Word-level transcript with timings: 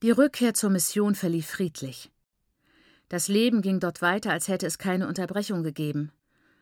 Die 0.00 0.12
Rückkehr 0.12 0.54
zur 0.54 0.70
Mission 0.70 1.16
verlief 1.16 1.48
friedlich. 1.48 2.12
Das 3.08 3.26
Leben 3.26 3.62
ging 3.62 3.80
dort 3.80 4.00
weiter, 4.00 4.30
als 4.30 4.46
hätte 4.46 4.64
es 4.64 4.78
keine 4.78 5.08
Unterbrechung 5.08 5.64
gegeben. 5.64 6.12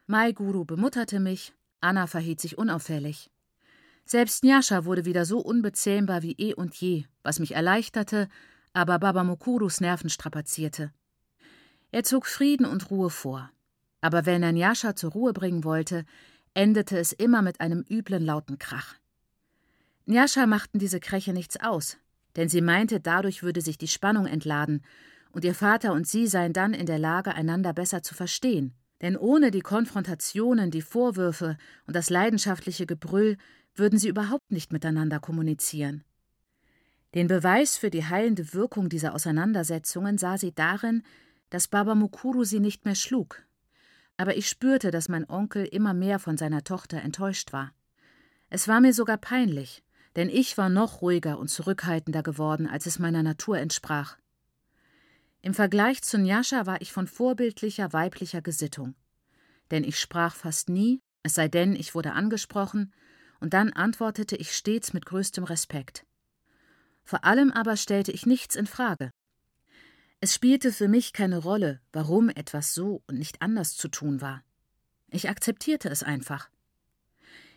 Mai 0.07 0.33
Guru 0.33 0.64
bemutterte 0.64 1.21
mich, 1.21 1.53
Anna 1.83 2.07
verhielt 2.07 2.41
sich 2.41 2.57
unauffällig. 2.57 3.30
Selbst 4.07 4.43
Nyasha 4.43 4.87
wurde 4.87 5.04
wieder 5.04 5.27
so 5.27 5.41
unbezähmbar 5.41 6.22
wie 6.22 6.33
eh 6.38 6.54
und 6.54 6.75
je, 6.77 7.04
was 7.22 7.38
mich 7.38 7.54
erleichterte, 7.54 8.29
aber 8.72 8.99
Baba 8.99 9.22
Mukurus 9.22 9.82
Nerven 9.82 10.08
strapazierte. 10.08 10.92
Er 11.90 12.04
zog 12.04 12.26
Frieden 12.26 12.64
und 12.64 12.90
Ruhe 12.90 13.10
vor. 13.10 13.50
Aber 14.00 14.24
wenn 14.24 14.42
er 14.42 14.53
Nyasha 14.53 14.96
zur 14.96 15.12
Ruhe 15.12 15.34
bringen 15.34 15.62
wollte, 15.62 16.06
endete 16.55 16.98
es 16.98 17.12
immer 17.12 17.42
mit 17.42 17.60
einem 17.60 17.84
üblen 17.91 18.24
lauten 18.24 18.59
Krach. 18.59 18.95
Nyasha 20.06 20.46
machten 20.46 20.78
diese 20.78 21.00
Kräche 21.00 21.34
nichts 21.34 21.60
aus, 21.60 21.98
denn 22.37 22.48
sie 22.48 22.60
meinte, 22.60 23.00
dadurch 23.00 23.42
würde 23.42 23.60
sich 23.60 23.78
die 23.78 23.88
Spannung 23.88 24.27
entladen 24.27 24.82
und 25.32 25.44
ihr 25.44 25.54
Vater 25.54 25.92
und 25.92 26.06
sie 26.06 26.27
seien 26.27 26.52
dann 26.52 26.74
in 26.74 26.86
der 26.86 26.98
Lage, 26.98 27.34
einander 27.34 27.72
besser 27.72 28.02
zu 28.02 28.14
verstehen. 28.14 28.74
Denn 29.02 29.16
ohne 29.16 29.50
die 29.50 29.60
Konfrontationen, 29.60 30.70
die 30.70 30.82
Vorwürfe 30.82 31.58
und 31.86 31.94
das 31.94 32.08
leidenschaftliche 32.08 32.86
Gebrüll 32.86 33.36
würden 33.74 33.98
sie 33.98 34.08
überhaupt 34.08 34.50
nicht 34.50 34.72
miteinander 34.72 35.20
kommunizieren. 35.20 36.04
Den 37.14 37.28
Beweis 37.28 37.77
für 37.77 37.91
die 37.91 38.04
heilende 38.04 38.52
Wirkung 38.55 38.88
dieser 38.88 39.14
Auseinandersetzungen 39.14 40.18
sah 40.18 40.38
sie 40.38 40.55
darin, 40.55 41.02
dass 41.50 41.68
Baba 41.68 41.94
Mukuru 41.94 42.44
sie 42.44 42.60
nicht 42.60 42.84
mehr 42.84 42.94
schlug. 42.94 43.42
Aber 44.16 44.36
ich 44.36 44.48
spürte, 44.48 44.91
dass 44.91 45.08
mein 45.08 45.28
Onkel 45.28 45.66
immer 45.66 45.94
mehr 45.94 46.18
von 46.18 46.36
seiner 46.36 46.64
Tochter 46.64 47.02
enttäuscht 47.02 47.52
war. 47.52 47.72
Es 48.48 48.68
war 48.68 48.80
mir 48.80 48.92
sogar 48.92 49.18
peinlich, 49.18 49.82
denn 50.16 50.29
ich 50.30 50.56
war 50.59 50.69
noch 50.69 51.02
ruhiger 51.02 51.38
und 51.38 51.48
zurückhaltender 51.48 52.23
geworden, 52.23 52.66
als 52.66 52.87
es 52.87 52.98
meiner 52.98 53.23
Natur 53.23 53.59
entsprach. 53.59 54.16
Im 55.42 55.55
Vergleich 55.55 56.02
zu 56.02 56.19
Njascha 56.19 56.67
war 56.67 56.81
ich 56.81 56.91
von 56.91 57.06
vorbildlicher 57.06 57.92
weiblicher 57.92 58.42
Gesittung. 58.42 58.95
Denn 59.70 59.84
ich 59.84 60.00
sprach 60.00 60.34
fast 60.34 60.69
nie, 60.69 61.00
es 61.23 61.34
sei 61.34 61.48
denn, 61.48 61.77
ich 61.77 61.95
wurde 61.95 62.12
angesprochen, 62.12 62.92
und 63.41 63.53
dann 63.53 63.73
antwortete 63.73 64.36
ich 64.36 64.56
stets 64.56 64.92
mit 64.92 65.05
größtem 65.06 65.45
Respekt. 65.45 66.06
Vor 67.05 67.25
allem 67.25 67.53
aber 67.53 67.77
stellte 67.77 68.11
ich 68.11 68.27
nichts 68.27 68.56
in 68.56 68.67
Frage. 68.67 69.11
Es 70.20 70.34
spielte 70.34 70.73
für 70.73 70.89
mich 70.89 71.12
keine 71.12 71.39
Rolle, 71.39 71.80
warum 71.92 72.30
etwas 72.30 72.75
so 72.75 73.03
und 73.06 73.19
nicht 73.19 73.42
anders 73.42 73.77
zu 73.77 73.89
tun 73.89 74.20
war. 74.20 74.42
Ich 75.11 75.28
akzeptierte 75.28 75.91
es 75.91 76.03
einfach. 76.03 76.48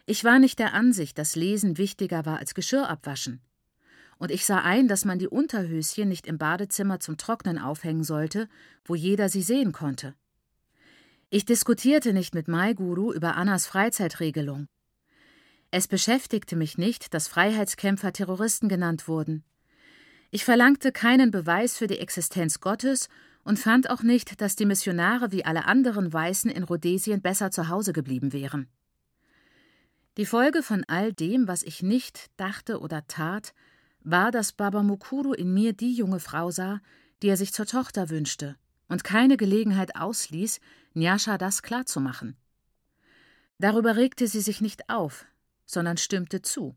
Ich 0.10 0.24
war 0.24 0.40
nicht 0.40 0.58
der 0.58 0.74
Ansicht, 0.74 1.20
dass 1.20 1.36
Lesen 1.36 1.78
wichtiger 1.78 2.26
war 2.26 2.40
als 2.40 2.56
Geschirr 2.56 2.90
abwaschen 2.90 3.42
und 4.20 4.32
ich 4.32 4.46
sah 4.46 4.60
ein, 4.60 4.88
dass 4.88 5.06
man 5.06 5.18
die 5.18 5.28
Unterhöschen 5.28 6.10
nicht 6.10 6.28
im 6.28 6.38
Badezimmer 6.38 7.00
zum 7.00 7.18
Trocknen 7.18 7.58
aufhängen 7.58 8.04
sollte, 8.04 8.48
wo 8.86 8.94
jeder 8.94 9.30
sie 9.30 9.42
sehen 9.42 9.72
konnte. 9.72 10.14
Ich 11.30 11.46
diskutierte 11.46 12.12
nicht 12.12 12.36
mit 12.36 12.48
Maiguru 12.48 13.14
über 13.14 13.36
Annas 13.36 13.66
Freizeitregelung. 13.66 14.68
Es 15.72 15.88
beschäftigte 15.88 16.56
mich 16.56 16.78
nicht, 16.78 17.14
dass 17.14 17.28
Freiheitskämpfer 17.28 18.12
Terroristen 18.12 18.68
genannt 18.68 19.08
wurden. 19.08 19.44
Ich 20.32 20.44
verlangte 20.44 20.92
keinen 20.92 21.32
Beweis 21.32 21.78
für 21.78 21.88
die 21.88 22.00
Existenz 22.00 22.60
Gottes 22.60 23.10
und 23.44 23.58
fand 23.58 23.90
auch 23.90 24.04
nicht, 24.04 24.42
dass 24.42 24.56
die 24.56 24.66
Missionare 24.66 25.32
wie 25.32 25.46
alle 25.46 25.66
anderen 25.66 26.12
Weißen 26.12 26.52
in 26.52 26.64
Rhodesien 26.64 27.22
besser 27.22 27.52
zu 27.52 27.70
Hause 27.70 27.94
geblieben 27.94 28.34
wären. 28.34 28.68
Die 30.20 30.26
Folge 30.26 30.64
von 30.64 30.84
all 30.90 31.14
dem, 31.14 31.48
was 31.48 31.64
ich 31.64 31.82
nicht 31.82 32.30
dachte 32.36 32.82
oder 32.82 33.08
tat, 33.08 33.54
war, 34.02 34.32
dass 34.32 34.52
Baba 34.52 34.84
Mukuru 34.84 35.32
in 35.32 35.54
mir 35.54 35.72
die 35.72 35.94
junge 35.94 36.20
Frau 36.20 36.52
sah, 36.52 36.82
die 37.22 37.30
er 37.30 37.38
sich 37.38 37.54
zur 37.54 37.66
Tochter 37.66 38.10
wünschte 38.10 38.58
und 38.90 39.06
keine 39.06 39.38
Gelegenheit 39.38 39.96
ausließ, 39.96 40.60
Nyasha 40.94 41.38
das 41.38 41.64
klarzumachen. 41.64 42.36
Darüber 43.60 43.96
regte 43.96 44.28
sie 44.28 44.42
sich 44.42 44.60
nicht 44.60 44.90
auf, 44.90 45.26
sondern 45.66 45.96
stimmte 45.96 46.42
zu. 46.42 46.76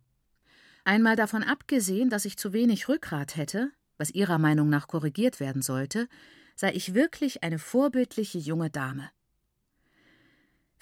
Einmal 0.84 1.16
davon 1.16 1.42
abgesehen, 1.42 2.10
dass 2.10 2.26
ich 2.26 2.36
zu 2.36 2.52
wenig 2.52 2.88
Rückgrat 2.88 3.34
hätte, 3.34 3.72
was 3.98 4.12
ihrer 4.12 4.38
Meinung 4.38 4.68
nach 4.68 4.86
korrigiert 4.86 5.40
werden 5.40 5.62
sollte, 5.62 6.06
sei 6.54 6.74
ich 6.74 6.94
wirklich 6.94 7.42
eine 7.42 7.58
vorbildliche 7.58 8.38
junge 8.38 8.70
Dame. 8.70 9.10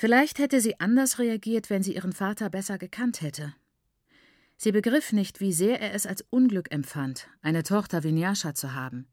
Vielleicht 0.01 0.39
hätte 0.39 0.63
sie 0.63 0.81
anders 0.81 1.19
reagiert, 1.19 1.69
wenn 1.69 1.83
sie 1.83 1.95
ihren 1.95 2.15
Vater 2.15 2.49
besser 2.49 2.79
gekannt 2.79 3.21
hätte, 3.21 3.53
Sie 4.63 4.73
begriff 4.73 5.13
nicht, 5.13 5.41
wie 5.41 5.55
sehr 5.55 5.79
er 5.79 5.95
es 5.95 6.07
als 6.07 6.23
Unglück 6.29 6.71
empfand, 6.71 7.29
eine 7.43 7.63
Tochter 7.63 8.03
wie 8.03 8.13
Nyasha 8.13 8.55
zu 8.55 8.75
haben. 8.75 9.07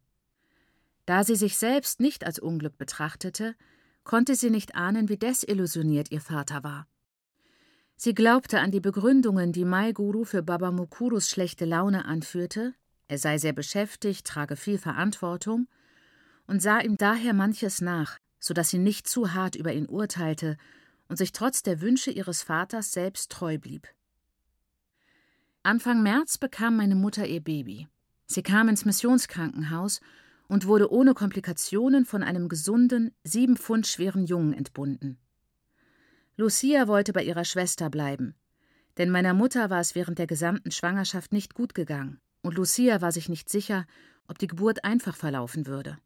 Da 1.05 1.25
sie 1.25 1.35
sich 1.35 1.57
selbst 1.57 2.01
nicht 2.01 2.25
als 2.25 2.37
Unglück 2.37 2.77
betrachtete, 2.77 3.55
konnte 4.03 4.35
sie 4.35 4.49
nicht 4.49 4.75
ahnen, 4.75 5.07
wie 5.07 5.17
desillusioniert 5.17 6.11
ihr 6.11 6.19
Vater 6.19 6.63
war. 6.63 6.87
Sie 7.97 8.13
glaubte 8.13 8.59
an 8.59 8.71
die 8.71 8.81
Begründungen, 8.81 9.53
die 9.53 9.65
Mai 9.65 9.93
Guru 9.93 10.23
für 10.25 10.43
Baba 10.43 10.71
Mukurus 10.71 11.29
schlechte 11.29 11.63
Laune 11.63 12.03
anführte, 12.03 12.73
er 13.09 13.17
sei 13.17 13.37
sehr 13.37 13.53
beschäftigt, 13.53 14.27
trage 14.27 14.57
viel 14.57 14.77
Verantwortung, 14.77 15.67
und 16.45 16.61
sah 16.61 16.79
ihm 16.79 16.97
daher 16.97 17.33
manches 17.33 17.79
nach, 17.79 18.19
so 18.39 18.53
dass 18.53 18.69
sie 18.69 18.77
nicht 18.77 19.07
zu 19.07 19.33
hart 19.33 19.55
über 19.55 19.73
ihn 19.73 19.87
urteilte 19.87 20.57
und 21.07 21.17
sich 21.17 21.31
trotz 21.31 21.63
der 21.63 21.81
Wünsche 21.81 22.11
ihres 22.11 22.43
Vaters 22.43 22.91
selbst 22.91 23.31
treu 23.31 23.57
blieb. 23.57 23.87
Anfang 25.63 26.01
März 26.01 26.37
bekam 26.37 26.77
meine 26.77 26.95
Mutter 26.95 27.27
ihr 27.27 27.41
Baby. 27.41 27.87
Sie 28.25 28.43
kam 28.43 28.69
ins 28.69 28.85
Missionskrankenhaus 28.85 30.01
und 30.47 30.65
wurde 30.65 30.91
ohne 30.91 31.13
Komplikationen 31.13 32.05
von 32.05 32.23
einem 32.23 32.47
gesunden, 32.47 33.11
sieben 33.23 33.57
Pfund 33.57 33.87
schweren 33.87 34.25
Jungen 34.25 34.53
entbunden. 34.53 35.17
Lucia 36.37 36.87
wollte 36.87 37.13
bei 37.13 37.23
ihrer 37.23 37.45
Schwester 37.45 37.89
bleiben, 37.89 38.35
denn 38.97 39.09
meiner 39.09 39.33
Mutter 39.33 39.69
war 39.69 39.79
es 39.79 39.95
während 39.95 40.19
der 40.19 40.27
gesamten 40.27 40.71
Schwangerschaft 40.71 41.33
nicht 41.33 41.53
gut 41.53 41.73
gegangen, 41.73 42.19
und 42.41 42.55
Lucia 42.55 43.01
war 43.01 43.11
sich 43.11 43.27
nicht 43.27 43.49
sicher, 43.49 43.85
ob 44.27 44.37
die 44.37 44.47
Geburt 44.47 44.85
einfach 44.85 45.15
verlaufen 45.15 45.67
würde. 45.67 45.97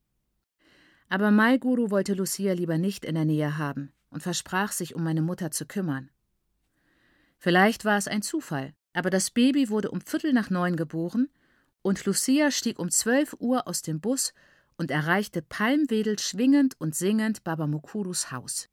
Aber 1.11 1.29
Maiguru 1.29 1.91
wollte 1.91 2.13
Lucia 2.13 2.53
lieber 2.53 2.77
nicht 2.77 3.03
in 3.03 3.15
der 3.15 3.25
Nähe 3.25 3.57
haben 3.57 3.91
und 4.11 4.23
versprach 4.23 4.71
sich, 4.71 4.95
um 4.95 5.03
meine 5.03 5.21
Mutter 5.21 5.51
zu 5.51 5.65
kümmern. 5.65 6.09
Vielleicht 7.37 7.83
war 7.83 7.97
es 7.97 8.07
ein 8.07 8.21
Zufall, 8.21 8.73
aber 8.93 9.09
das 9.09 9.29
Baby 9.29 9.67
wurde 9.67 9.91
um 9.91 9.99
Viertel 9.99 10.31
nach 10.31 10.49
neun 10.49 10.77
geboren 10.77 11.27
und 11.81 12.05
Lucia 12.05 12.49
stieg 12.49 12.79
um 12.79 12.89
zwölf 12.89 13.35
Uhr 13.39 13.67
aus 13.67 13.81
dem 13.81 13.99
Bus 13.99 14.33
und 14.77 14.89
erreichte 14.89 15.41
Palmwedel 15.41 16.17
schwingend 16.17 16.79
und 16.79 16.95
singend 16.95 17.43
Baba 17.43 17.67
Mukurus 17.67 18.31
Haus. 18.31 18.69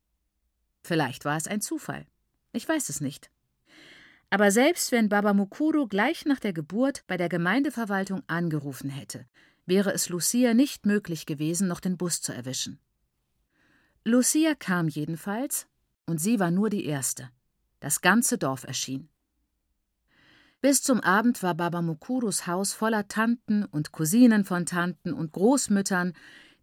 Vielleicht 0.84 1.24
war 1.24 1.36
es 1.36 1.48
ein 1.48 1.60
Zufall. 1.60 2.06
Ich 2.52 2.68
weiß 2.68 2.88
es 2.88 3.00
nicht. 3.00 3.32
Aber 4.30 4.52
selbst 4.52 4.92
wenn 4.92 5.08
Baba 5.08 5.34
Mukuru 5.34 5.88
gleich 5.88 6.24
nach 6.24 6.38
der 6.38 6.52
Geburt 6.52 7.02
bei 7.08 7.16
der 7.16 7.28
Gemeindeverwaltung 7.28 8.22
angerufen 8.28 8.90
hätte, 8.90 9.26
wäre 9.68 9.92
es 9.92 10.08
Lucia 10.08 10.54
nicht 10.54 10.86
möglich 10.86 11.26
gewesen, 11.26 11.68
noch 11.68 11.80
den 11.80 11.96
Bus 11.96 12.20
zu 12.20 12.32
erwischen. 12.32 12.80
Lucia 14.04 14.54
kam 14.54 14.88
jedenfalls, 14.88 15.66
und 16.06 16.18
sie 16.18 16.40
war 16.40 16.50
nur 16.50 16.70
die 16.70 16.86
Erste. 16.86 17.28
Das 17.80 18.00
ganze 18.00 18.38
Dorf 18.38 18.64
erschien. 18.64 19.08
Bis 20.60 20.82
zum 20.82 21.00
Abend 21.00 21.42
war 21.42 21.54
Baba 21.54 21.82
Mukurus 21.82 22.46
Haus 22.46 22.72
voller 22.72 23.06
Tanten 23.06 23.64
und 23.64 23.92
Cousinen 23.92 24.44
von 24.44 24.66
Tanten 24.66 25.12
und 25.12 25.32
Großmüttern, 25.32 26.14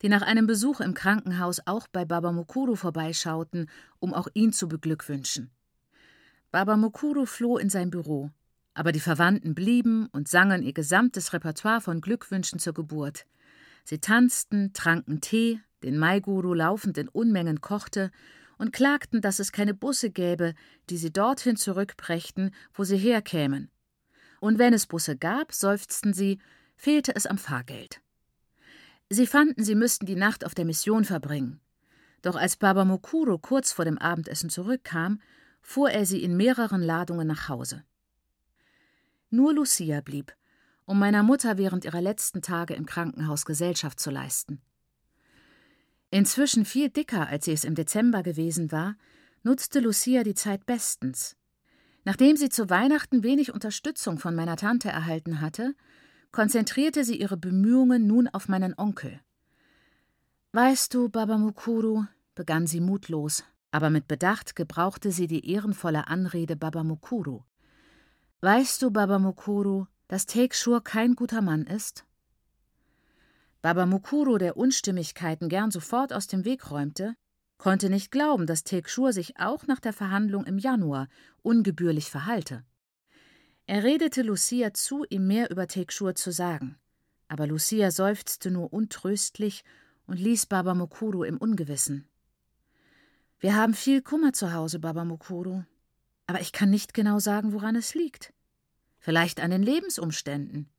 die 0.02 0.10
nach 0.10 0.24
einem 0.24 0.48
Besuch 0.48 0.82
im 0.82 0.94
Krankenhaus 0.94 1.62
auch 1.66 1.88
bei 1.88 2.04
Baba 2.04 2.32
Mukuru 2.32 2.76
vorbeischauten, 2.76 3.70
um 4.00 4.14
auch 4.14 4.28
ihn 4.34 4.52
zu 4.52 4.68
beglückwünschen. 4.68 5.52
Baba 6.52 6.76
Mukuru 6.76 7.26
floh 7.26 7.58
in 7.58 7.70
sein 7.70 7.90
Büro, 7.90 8.32
aber 8.76 8.92
die 8.92 9.00
Verwandten 9.00 9.56
blieben 9.56 10.08
und 10.12 10.28
sangen 10.28 10.62
ihr 10.62 10.74
gesamtes 10.74 11.34
Repertoire 11.34 11.82
von 11.82 12.00
Glückwünschen 12.00 12.60
zur 12.60 12.76
Geburt. 12.76 13.26
Sie 13.84 13.98
tanzten, 13.98 14.74
tranken 14.74 15.22
Tee, 15.22 15.60
den 15.82 15.98
Maiguru 15.98 16.54
laufend 16.54 17.00
in 17.00 17.10
Unmengen 17.10 17.62
kochte, 17.62 18.12
und 18.58 18.72
klagten, 18.72 19.20
dass 19.20 19.40
es 19.40 19.52
keine 19.52 19.74
Busse 19.74 20.12
gäbe, 20.12 20.54
die 20.90 20.98
sie 20.98 21.12
dorthin 21.12 21.58
zurückbrächten, 21.58 22.52
wo 22.74 22.86
sie 22.86 22.96
herkämen 22.96 23.70
und 24.46 24.60
wenn 24.60 24.74
es 24.74 24.86
Busse 24.86 25.18
gab, 25.18 25.54
seufzten 25.54 26.14
sie, 26.14 26.40
fehlte 26.76 27.16
es 27.16 27.26
am 27.26 27.40
Fahrgeld. 27.40 28.00
Sie 29.10 29.26
fanden, 29.26 29.64
sie 29.64 29.74
müssten 29.74 30.06
die 30.06 30.16
Nacht 30.16 30.46
auf 30.46 30.54
der 30.54 30.66
Mission 30.66 31.04
verbringen. 31.04 31.60
Doch 32.22 32.36
als 32.36 32.56
Baba 32.56 32.86
Mukuro 32.86 33.40
kurz 33.40 33.72
vor 33.72 33.86
dem 33.86 33.98
Abendessen 33.98 34.52
zurückkam, 34.52 35.20
fuhr 35.62 35.90
er 35.90 36.06
sie 36.06 36.24
in 36.24 36.38
mehreren 36.38 36.82
Ladungen 36.82 37.28
nach 37.28 37.50
Hause. 37.50 37.84
Nur 39.36 39.54
Lucia 39.54 40.00
blieb, 40.00 40.34
um 40.86 40.98
meiner 40.98 41.22
Mutter 41.22 41.58
während 41.58 41.84
ihrer 41.84 42.00
letzten 42.00 42.42
Tage 42.42 42.74
im 42.74 42.86
Krankenhaus 42.86 43.44
Gesellschaft 43.44 44.00
zu 44.00 44.10
leisten. 44.10 44.62
Inzwischen 46.10 46.64
viel 46.64 46.90
dicker, 46.90 47.28
als 47.28 47.44
sie 47.44 47.52
es 47.52 47.66
im 47.66 47.76
Dezember 47.76 48.24
gewesen 48.24 48.72
war, 48.72 48.96
nutzte 49.44 49.82
Lucia 49.82 50.24
die 50.24 50.36
Zeit 50.36 50.66
bestens. 50.66 51.36
Nachdem 52.06 52.38
sie 52.38 52.48
zu 52.48 52.70
Weihnachten 52.70 53.24
wenig 53.24 53.54
Unterstützung 53.54 54.20
von 54.20 54.36
meiner 54.36 54.56
Tante 54.56 54.88
erhalten 54.88 55.42
hatte, 55.42 55.76
konzentrierte 56.32 57.04
sie 57.04 57.20
ihre 57.20 57.36
Bemühungen 57.36 58.08
nun 58.08 58.30
auf 58.30 58.48
meinen 58.48 58.74
Onkel. 58.78 59.20
Weißt 60.54 60.94
du, 60.94 61.10
Baba 61.10 61.38
Mukuru, 61.38 62.06
begann 62.36 62.68
sie 62.68 62.80
mutlos, 62.80 63.44
aber 63.72 63.90
mit 63.90 64.08
Bedacht 64.08 64.56
gebrauchte 64.56 65.12
sie 65.12 65.28
die 65.28 65.52
ehrenvolle 65.52 66.08
Anrede 66.08 66.56
Baba 66.56 66.86
Mukuru. 66.86 67.44
Weißt 68.42 68.82
du, 68.82 68.92
Baba 68.92 69.18
Mukuru, 69.18 69.86
dass 70.08 70.26
Tekshur 70.26 70.84
kein 70.84 71.16
guter 71.16 71.42
Mann 71.42 71.64
ist? 71.66 72.06
Baba 73.62 73.86
Mukuru, 73.86 74.38
der 74.38 74.58
Unstimmigkeiten 74.58 75.50
gern 75.50 75.72
sofort 75.72 76.14
aus 76.14 76.28
dem 76.28 76.46
Weg 76.46 76.70
räumte, 76.70 77.16
konnte 77.58 77.90
nicht 77.90 78.12
glauben, 78.12 78.46
dass 78.46 78.64
Tekshur 78.64 79.14
sich 79.14 79.40
auch 79.40 79.66
nach 79.68 79.80
der 79.80 79.94
Verhandlung 79.94 80.46
im 80.46 80.58
Januar 80.58 81.08
ungebührlich 81.42 82.12
verhalte. 82.12 82.64
Er 83.66 83.84
redete 83.84 84.22
Lucia 84.22 84.74
zu, 84.74 85.06
ihm 85.10 85.26
mehr 85.26 85.50
über 85.50 85.68
Tekshur 85.68 86.14
zu 86.14 86.32
sagen, 86.32 86.78
aber 87.28 87.48
Lucia 87.48 87.90
seufzte 87.90 88.52
nur 88.52 88.72
untröstlich 88.72 89.64
und 90.06 90.20
ließ 90.20 90.46
Baba 90.46 90.76
Mukuru 90.76 91.24
im 91.24 91.38
Ungewissen. 91.38 92.08
Wir 93.40 93.56
haben 93.56 93.74
viel 93.74 94.02
Kummer 94.04 94.34
zu 94.34 94.54
Hause, 94.54 94.78
Baba 94.80 95.06
Mukuru, 95.06 95.64
aber 96.28 96.42
ich 96.42 96.52
kann 96.52 96.70
nicht 96.70 96.94
genau 96.94 97.20
sagen, 97.20 97.54
woran 97.54 97.76
es 97.76 97.94
liegt. 97.94 98.34
Vielleicht 99.00 99.40
an 99.40 99.52
den 99.52 99.64
Lebensumständen. 99.64 100.70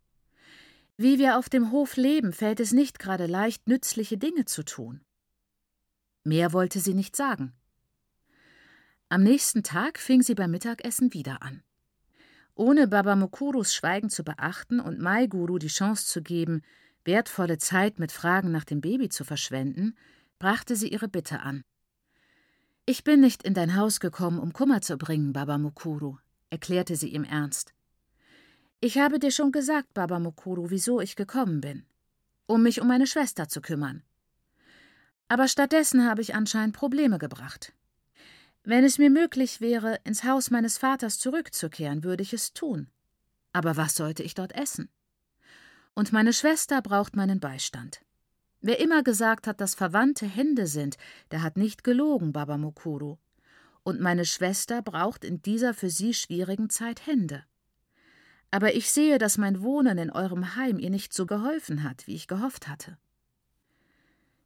Wie 0.97 1.19
wir 1.19 1.39
auf 1.39 1.49
dem 1.49 1.71
Hof 1.71 1.97
leben, 1.97 2.33
fällt 2.33 2.59
es 2.59 2.73
nicht 2.73 2.99
gerade 2.99 3.27
leicht, 3.27 3.69
nützliche 3.69 4.19
Dinge 4.19 4.47
zu 4.47 4.65
tun. 4.65 5.03
Mehr 6.25 6.53
wollte 6.53 6.81
sie 6.81 6.95
nicht 6.95 7.15
sagen. 7.15 7.53
Am 9.09 9.23
nächsten 9.23 9.63
Tag 9.63 9.99
fing 9.99 10.23
sie 10.23 10.35
beim 10.35 10.51
Mittagessen 10.51 11.15
wieder 11.15 11.43
an. 11.43 11.63
Ohne 12.57 12.89
Baba 12.89 13.15
Mukurus 13.15 13.75
Schweigen 13.75 14.09
zu 14.09 14.25
beachten 14.25 14.81
und 14.81 14.99
Mai 14.99 15.27
Guru 15.27 15.59
die 15.59 15.69
Chance 15.69 16.07
zu 16.07 16.23
geben, 16.23 16.63
wertvolle 17.05 17.59
Zeit 17.59 17.99
mit 17.99 18.11
Fragen 18.11 18.51
nach 18.51 18.65
dem 18.65 18.81
Baby 18.81 19.09
zu 19.09 19.23
verschwenden, 19.25 19.95
brachte 20.39 20.75
sie 20.75 20.89
ihre 20.89 21.07
Bitte 21.07 21.41
an. 21.41 21.63
Ich 22.89 23.03
bin 23.03 23.21
nicht 23.21 23.43
in 23.43 23.53
dein 23.53 23.75
Haus 23.75 23.99
gekommen, 23.99 24.39
um 24.39 24.53
Kummer 24.53 24.81
zu 24.81 24.97
bringen, 24.97 25.33
Baba 25.33 25.59
Mukuru, 25.59 26.19
erklärte 26.51 26.95
sie 26.95 27.09
ihm 27.09 27.25
ernst. 27.25 27.75
Ich 28.79 28.99
habe 28.99 29.19
dir 29.19 29.33
schon 29.33 29.51
gesagt, 29.51 29.93
Baba 29.93 30.21
Mukuru, 30.21 30.71
wieso 30.71 31.01
ich 31.01 31.17
gekommen 31.17 31.61
bin. 31.61 31.85
Um 32.47 32.63
mich 32.63 32.81
um 32.81 32.87
meine 32.87 33.09
Schwester 33.09 33.49
zu 33.49 33.61
kümmern. 33.61 34.05
Aber 35.27 35.49
stattdessen 35.49 36.09
habe 36.09 36.23
ich 36.23 36.37
anscheinend 36.37 36.77
Probleme 36.77 37.19
gebracht. 37.19 37.73
Wenn 38.63 38.85
es 38.85 38.99
mir 38.99 39.11
möglich 39.11 39.61
wäre, 39.61 39.99
ins 40.05 40.23
Haus 40.23 40.53
meines 40.53 40.79
Vaters 40.79 41.19
zurückzukehren, 41.19 42.05
würde 42.05 42.23
ich 42.23 42.33
es 42.33 42.53
tun. 42.53 42.87
Aber 43.53 43.77
was 43.77 43.97
sollte 43.97 44.23
ich 44.23 44.35
dort 44.35 44.55
essen? 44.55 44.89
Und 45.95 46.13
meine 46.13 46.33
Schwester 46.33 46.83
braucht 46.83 47.17
meinen 47.17 47.41
Beistand. 47.41 48.06
Wer 48.61 48.81
immer 48.81 49.03
gesagt 49.03 49.47
hat, 49.47 49.61
dass 49.61 49.75
Verwandte 49.75 50.27
Hände 50.27 50.67
sind, 50.67 50.97
der 51.31 51.43
hat 51.43 51.57
nicht 51.57 51.85
gelogen, 51.85 52.33
Baba 52.33 52.57
Mukuru. 52.57 53.19
Und 53.83 54.01
meine 54.01 54.25
Schwester 54.25 54.83
braucht 54.83 55.25
in 55.25 55.43
dieser 55.43 55.75
für 55.75 55.91
sie 55.91 56.15
schwierigen 56.15 56.71
Zeit 56.71 57.07
Hände. 57.07 57.45
Aber 58.51 58.75
ich 58.75 58.91
sehe, 58.91 59.19
dass 59.19 59.39
mein 59.39 59.63
Wohnen 59.63 59.99
in 59.99 60.11
eurem 60.11 60.57
Heim 60.57 60.79
ihr 60.79 60.91
nicht 60.91 61.13
so 61.13 61.27
geholfen 61.27 61.83
hat, 61.83 62.07
wie 62.07 62.15
ich 62.15 62.27
gehofft 62.27 62.69
hatte. 62.69 62.99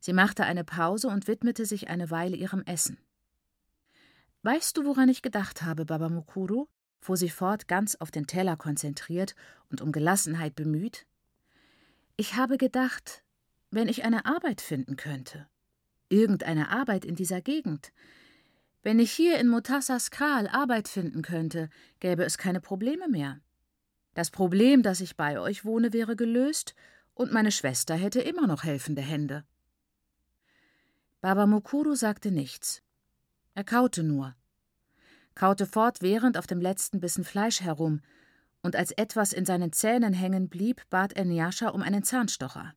Sie 0.01 0.13
machte 0.13 0.45
eine 0.45 0.65
Pause 0.65 1.09
und 1.09 1.29
widmete 1.29 1.67
sich 1.67 1.89
eine 1.89 2.11
Weile 2.11 2.37
ihrem 2.37 2.63
Essen. 2.63 2.99
Weißt 4.43 4.77
du, 4.77 4.85
woran 4.87 5.09
ich 5.09 5.23
gedacht 5.23 5.63
habe, 5.63 5.85
Baba 5.85 6.09
Mukuru? 6.09 6.67
fuhr 7.01 7.17
sie 7.17 7.31
fort, 7.31 7.69
ganz 7.69 7.95
auf 7.97 8.11
den 8.11 8.27
Teller 8.27 8.57
konzentriert 8.57 9.35
und 9.71 9.81
um 9.81 9.93
Gelassenheit 9.93 10.55
bemüht. 10.55 11.07
Ich 12.17 12.35
habe 12.35 12.59
gedacht, 12.59 13.23
wenn 13.71 13.89
ich 13.89 14.05
eine 14.05 14.27
Arbeit 14.27 14.61
finden 14.61 14.97
könnte. 14.97 15.47
Irgendeine 16.09 16.71
Arbeit 16.71 17.05
in 17.05 17.15
dieser 17.15 17.41
Gegend. 17.41 17.93
Wenn 18.83 18.99
ich 18.99 19.13
hier 19.13 19.39
in 19.39 19.49
Motassas 19.49 20.11
Kral 20.11 20.49
Arbeit 20.49 20.89
finden 20.89 21.23
könnte, 21.23 21.69
gäbe 22.01 22.25
es 22.25 22.39
keine 22.39 22.61
Probleme 22.61 23.09
mehr. 23.09 23.41
Das 24.15 24.31
Problem, 24.31 24.83
dass 24.83 25.01
ich 25.01 25.17
bei 25.17 25.39
euch 25.39 25.65
wohne, 25.65 25.93
wäre 25.93 26.17
gelöst, 26.17 26.75
und 27.15 27.33
meine 27.33 27.53
Schwester 27.53 27.95
hätte 27.95 28.21
immer 28.21 28.47
noch 28.47 28.65
helfende 28.65 29.03
Hände. 29.03 29.45
Baba 31.21 31.47
Mukuru 31.47 31.95
sagte 31.95 32.31
nichts. 32.31 32.83
Er 33.55 33.65
kaute 33.65 34.03
nur. 34.03 34.35
Kaute 35.35 35.67
fortwährend 35.67 36.39
auf 36.39 36.47
dem 36.47 36.61
letzten 36.61 37.01
Bissen 37.01 37.25
Fleisch 37.25 37.61
herum, 37.61 38.01
und 38.63 38.75
als 38.75 38.91
etwas 38.93 39.33
in 39.33 39.45
seinen 39.45 39.73
Zähnen 39.73 40.13
hängen 40.13 40.49
blieb, 40.49 40.83
bat 40.91 41.13
er 41.13 41.25
Nyasha 41.25 41.69
um 41.69 41.83
einen 41.83 42.03
Zahnstocher. 42.03 42.75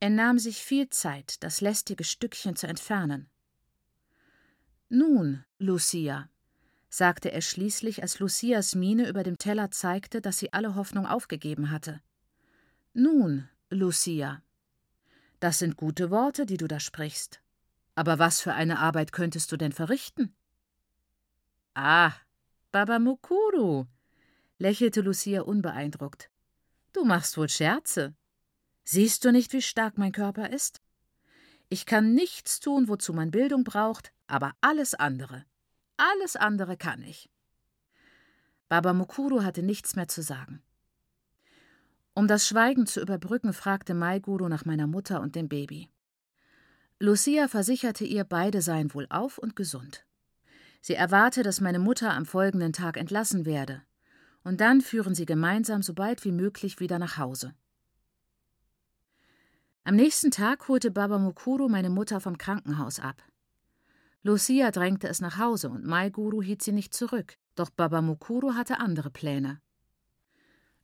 Er 0.00 0.10
nahm 0.10 0.38
sich 0.38 0.62
viel 0.64 0.88
Zeit, 0.88 1.42
das 1.42 1.60
lästige 1.60 2.04
Stückchen 2.04 2.56
zu 2.56 2.66
entfernen. 2.66 3.28
Nun, 4.88 5.44
Lucia, 5.58 6.30
sagte 6.88 7.30
er 7.30 7.42
schließlich, 7.42 8.02
als 8.02 8.18
Lucias 8.18 8.74
Miene 8.74 9.08
über 9.08 9.22
dem 9.22 9.38
Teller 9.38 9.70
zeigte, 9.70 10.20
dass 10.20 10.38
sie 10.38 10.52
alle 10.52 10.74
Hoffnung 10.74 11.06
aufgegeben 11.06 11.70
hatte. 11.70 12.00
Nun, 12.94 13.48
Lucia. 13.68 14.42
Das 15.38 15.58
sind 15.58 15.76
gute 15.76 16.10
Worte, 16.10 16.46
die 16.46 16.56
du 16.56 16.66
da 16.66 16.80
sprichst. 16.80 17.40
Aber 17.94 18.18
was 18.18 18.40
für 18.40 18.54
eine 18.54 18.78
Arbeit 18.78 19.12
könntest 19.12 19.52
du 19.52 19.56
denn 19.56 19.72
verrichten? 19.72 20.34
Ah, 21.74 22.12
Baba 22.72 22.98
Mukuru, 22.98 23.86
lächelte 24.58 25.02
Lucia 25.02 25.42
unbeeindruckt. 25.42 26.30
Du 26.92 27.04
machst 27.04 27.36
wohl 27.36 27.48
Scherze. 27.48 28.14
Siehst 28.84 29.24
du 29.24 29.32
nicht, 29.32 29.52
wie 29.52 29.62
stark 29.62 29.98
mein 29.98 30.12
Körper 30.12 30.50
ist? 30.50 30.80
Ich 31.68 31.86
kann 31.86 32.14
nichts 32.14 32.60
tun, 32.60 32.88
wozu 32.88 33.12
man 33.12 33.30
Bildung 33.30 33.64
braucht, 33.64 34.12
aber 34.26 34.52
alles 34.60 34.94
andere. 34.94 35.44
Alles 35.96 36.34
andere 36.34 36.76
kann 36.76 37.02
ich. 37.02 37.30
Baba 38.68 38.92
Mukuru 38.92 39.42
hatte 39.42 39.62
nichts 39.62 39.96
mehr 39.96 40.08
zu 40.08 40.22
sagen. 40.22 40.62
Um 42.14 42.26
das 42.26 42.46
Schweigen 42.46 42.86
zu 42.86 43.00
überbrücken, 43.00 43.52
fragte 43.52 43.94
Maiguru 43.94 44.48
nach 44.48 44.64
meiner 44.64 44.86
Mutter 44.86 45.20
und 45.20 45.36
dem 45.36 45.48
Baby. 45.48 45.88
Lucia 46.98 47.48
versicherte 47.48 48.04
ihr, 48.04 48.24
beide 48.24 48.62
seien 48.62 48.92
wohlauf 48.92 49.38
und 49.38 49.56
gesund. 49.56 50.04
Sie 50.82 50.94
erwarte, 50.94 51.42
dass 51.42 51.60
meine 51.60 51.78
Mutter 51.78 52.12
am 52.12 52.26
folgenden 52.26 52.72
Tag 52.72 52.96
entlassen 52.96 53.44
werde, 53.44 53.82
und 54.42 54.60
dann 54.60 54.80
führen 54.80 55.14
sie 55.14 55.26
gemeinsam 55.26 55.82
so 55.82 55.94
bald 55.94 56.24
wie 56.24 56.32
möglich 56.32 56.80
wieder 56.80 56.98
nach 56.98 57.16
Hause. 57.16 57.54
Am 59.90 59.96
nächsten 59.96 60.30
Tag 60.30 60.68
holte 60.68 60.92
Baba 60.92 61.18
Mukuru 61.18 61.68
meine 61.68 61.90
Mutter 61.90 62.20
vom 62.20 62.38
Krankenhaus 62.38 63.00
ab. 63.00 63.24
Lucia 64.22 64.70
drängte 64.70 65.08
es 65.08 65.20
nach 65.20 65.36
Hause 65.36 65.68
und 65.68 65.84
Maiguru 65.84 66.42
hielt 66.42 66.62
sie 66.62 66.70
nicht 66.70 66.94
zurück, 66.94 67.36
doch 67.56 67.70
Baba 67.70 68.00
Mukuru 68.00 68.54
hatte 68.54 68.78
andere 68.78 69.10
Pläne. 69.10 69.60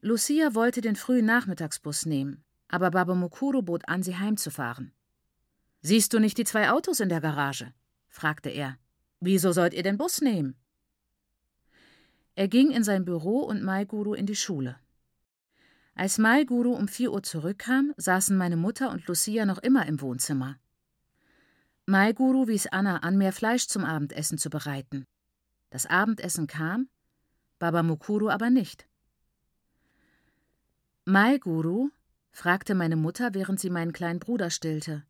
Lucia 0.00 0.56
wollte 0.56 0.80
den 0.80 0.96
frühen 0.96 1.24
Nachmittagsbus 1.24 2.04
nehmen, 2.04 2.42
aber 2.66 2.90
Baba 2.90 3.14
Mukuru 3.14 3.62
bot 3.62 3.88
an, 3.88 4.02
sie 4.02 4.16
heimzufahren. 4.16 4.90
Siehst 5.82 6.12
du 6.12 6.18
nicht 6.18 6.36
die 6.36 6.44
zwei 6.44 6.70
Autos 6.70 6.98
in 6.98 7.08
der 7.08 7.20
Garage? 7.20 7.72
fragte 8.08 8.50
er. 8.50 8.76
Wieso 9.20 9.52
sollt 9.52 9.72
ihr 9.72 9.84
den 9.84 9.98
Bus 9.98 10.20
nehmen? 10.20 10.56
Er 12.34 12.48
ging 12.48 12.72
in 12.72 12.82
sein 12.82 13.04
Büro 13.04 13.42
und 13.42 13.62
Maiguru 13.62 14.14
in 14.14 14.26
die 14.26 14.34
Schule. 14.34 14.80
Als 15.98 16.18
Maiguru 16.18 16.74
um 16.74 16.88
vier 16.88 17.10
Uhr 17.10 17.22
zurückkam, 17.22 17.94
saßen 17.96 18.36
meine 18.36 18.58
Mutter 18.58 18.90
und 18.90 19.06
Lucia 19.06 19.46
noch 19.46 19.56
immer 19.56 19.86
im 19.86 20.02
Wohnzimmer. 20.02 20.58
Maiguru 21.86 22.48
wies 22.48 22.66
Anna 22.66 22.98
an, 22.98 23.16
mehr 23.16 23.32
Fleisch 23.32 23.66
zum 23.66 23.82
Abendessen 23.86 24.36
zu 24.36 24.50
bereiten. 24.50 25.06
Das 25.70 25.86
Abendessen 25.86 26.46
kam, 26.46 26.90
Baba 27.58 27.82
Mukuru 27.82 28.28
aber 28.28 28.50
nicht. 28.50 28.86
Maiguru? 31.06 31.88
fragte 32.30 32.74
meine 32.74 32.96
Mutter, 32.96 33.32
während 33.32 33.58
sie 33.58 33.70
meinen 33.70 33.94
kleinen 33.94 34.20
Bruder 34.20 34.50
stillte. 34.50 35.02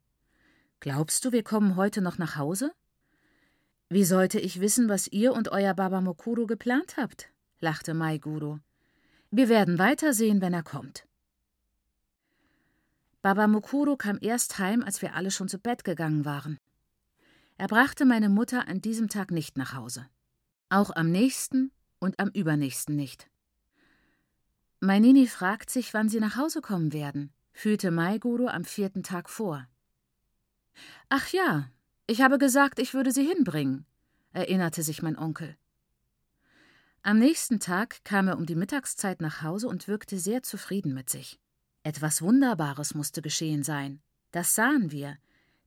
Glaubst 0.78 1.24
du, 1.24 1.32
wir 1.32 1.42
kommen 1.42 1.74
heute 1.74 2.00
noch 2.00 2.18
nach 2.18 2.36
Hause? 2.36 2.70
Wie 3.88 4.04
sollte 4.04 4.38
ich 4.38 4.60
wissen, 4.60 4.88
was 4.88 5.08
ihr 5.08 5.32
und 5.32 5.48
euer 5.48 5.74
Baba 5.74 6.00
Mokuro 6.00 6.46
geplant 6.46 6.96
habt? 6.96 7.32
lachte 7.58 7.92
Maiguru. 7.92 8.60
Wir 9.30 9.48
werden 9.48 9.78
weitersehen, 9.78 10.40
wenn 10.40 10.52
er 10.52 10.62
kommt. 10.62 11.06
Baba 13.22 13.48
Mokuro 13.48 13.96
kam 13.96 14.18
erst 14.20 14.58
heim, 14.58 14.82
als 14.82 15.02
wir 15.02 15.14
alle 15.14 15.30
schon 15.30 15.48
zu 15.48 15.58
Bett 15.58 15.82
gegangen 15.82 16.24
waren. 16.24 16.58
Er 17.58 17.66
brachte 17.66 18.04
meine 18.04 18.28
Mutter 18.28 18.68
an 18.68 18.80
diesem 18.80 19.08
Tag 19.08 19.30
nicht 19.30 19.56
nach 19.56 19.74
Hause. 19.74 20.06
Auch 20.68 20.90
am 20.94 21.10
nächsten 21.10 21.72
und 21.98 22.20
am 22.20 22.28
übernächsten 22.28 22.94
nicht. 22.94 23.28
Mainini 24.80 25.26
fragt 25.26 25.70
sich, 25.70 25.94
wann 25.94 26.08
sie 26.08 26.20
nach 26.20 26.36
Hause 26.36 26.60
kommen 26.60 26.92
werden, 26.92 27.32
fühlte 27.52 27.90
Maiguru 27.90 28.46
am 28.46 28.64
vierten 28.64 29.02
Tag 29.02 29.30
vor. 29.30 29.66
Ach 31.08 31.28
ja, 31.28 31.70
ich 32.06 32.20
habe 32.20 32.38
gesagt, 32.38 32.78
ich 32.78 32.94
würde 32.94 33.10
sie 33.10 33.26
hinbringen, 33.26 33.86
erinnerte 34.32 34.82
sich 34.82 35.02
mein 35.02 35.18
Onkel. 35.18 35.56
Am 37.06 37.20
nächsten 37.20 37.60
Tag 37.60 38.02
kam 38.02 38.26
er 38.26 38.36
um 38.36 38.46
die 38.46 38.56
Mittagszeit 38.56 39.20
nach 39.20 39.40
Hause 39.40 39.68
und 39.68 39.86
wirkte 39.86 40.18
sehr 40.18 40.42
zufrieden 40.42 40.92
mit 40.92 41.08
sich. 41.08 41.38
Etwas 41.84 42.20
Wunderbares 42.20 42.96
musste 42.96 43.22
geschehen 43.22 43.62
sein. 43.62 44.00
Das 44.32 44.56
sahen 44.56 44.90
wir, 44.90 45.16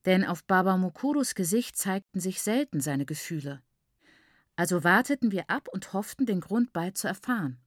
denn 0.03 0.25
auf 0.25 0.43
Baba 0.43 0.75
Mukurus 0.75 1.35
Gesicht 1.35 1.77
zeigten 1.77 2.19
sich 2.19 2.41
selten 2.41 2.81
seine 2.81 3.05
Gefühle. 3.05 3.61
Also 4.57 4.83
warteten 4.83 5.31
wir 5.31 5.49
ab 5.49 5.69
und 5.71 5.93
hofften, 5.93 6.25
den 6.25 6.41
Grund 6.41 6.73
bald 6.73 6.97
zu 6.97 7.07
erfahren. 7.07 7.57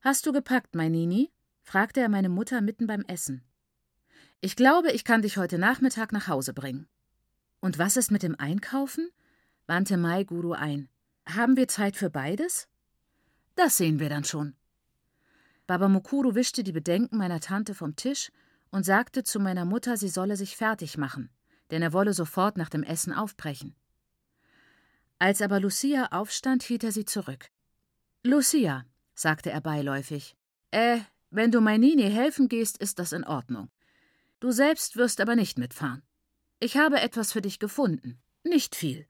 Hast 0.00 0.26
du 0.26 0.32
gepackt, 0.32 0.74
mein 0.74 0.90
Nini? 0.90 1.30
fragte 1.62 2.00
er 2.00 2.08
meine 2.08 2.28
Mutter 2.28 2.60
mitten 2.60 2.88
beim 2.88 3.02
Essen. 3.02 3.44
Ich 4.40 4.56
glaube, 4.56 4.90
ich 4.90 5.04
kann 5.04 5.22
dich 5.22 5.36
heute 5.36 5.58
Nachmittag 5.58 6.10
nach 6.10 6.26
Hause 6.26 6.54
bringen. 6.54 6.88
Und 7.60 7.78
was 7.78 7.96
ist 7.96 8.10
mit 8.10 8.24
dem 8.24 8.34
Einkaufen? 8.34 9.10
wandte 9.68 9.96
Mai 9.96 10.24
Guru 10.24 10.54
ein. 10.54 10.88
Haben 11.28 11.56
wir 11.56 11.68
Zeit 11.68 11.96
für 11.96 12.10
beides? 12.10 12.68
Das 13.56 13.76
sehen 13.76 13.98
wir 13.98 14.08
dann 14.08 14.24
schon. 14.24 14.54
Baba 15.66 15.88
Mukuru 15.88 16.34
wischte 16.34 16.62
die 16.62 16.72
Bedenken 16.72 17.16
meiner 17.16 17.40
Tante 17.40 17.74
vom 17.74 17.96
Tisch 17.96 18.30
und 18.70 18.84
sagte 18.84 19.24
zu 19.24 19.40
meiner 19.40 19.64
Mutter, 19.64 19.96
sie 19.96 20.08
solle 20.08 20.36
sich 20.36 20.56
fertig 20.56 20.96
machen, 20.96 21.30
denn 21.70 21.82
er 21.82 21.92
wolle 21.92 22.12
sofort 22.12 22.56
nach 22.56 22.68
dem 22.68 22.84
Essen 22.84 23.12
aufbrechen. 23.12 23.74
Als 25.18 25.42
aber 25.42 25.60
Lucia 25.60 26.08
aufstand, 26.12 26.62
hielt 26.62 26.84
er 26.84 26.92
sie 26.92 27.04
zurück. 27.04 27.50
Lucia, 28.22 28.84
sagte 29.14 29.50
er 29.50 29.60
beiläufig, 29.60 30.36
äh, 30.70 30.98
wenn 31.30 31.50
du 31.50 31.60
Mainini 31.60 32.10
helfen 32.10 32.48
gehst, 32.48 32.78
ist 32.78 32.98
das 32.98 33.12
in 33.12 33.24
Ordnung. 33.24 33.70
Du 34.38 34.52
selbst 34.52 34.96
wirst 34.96 35.20
aber 35.20 35.34
nicht 35.34 35.58
mitfahren. 35.58 36.02
Ich 36.60 36.76
habe 36.76 37.00
etwas 37.00 37.32
für 37.32 37.42
dich 37.42 37.58
gefunden. 37.58 38.20
Nicht 38.44 38.76
viel. 38.76 39.06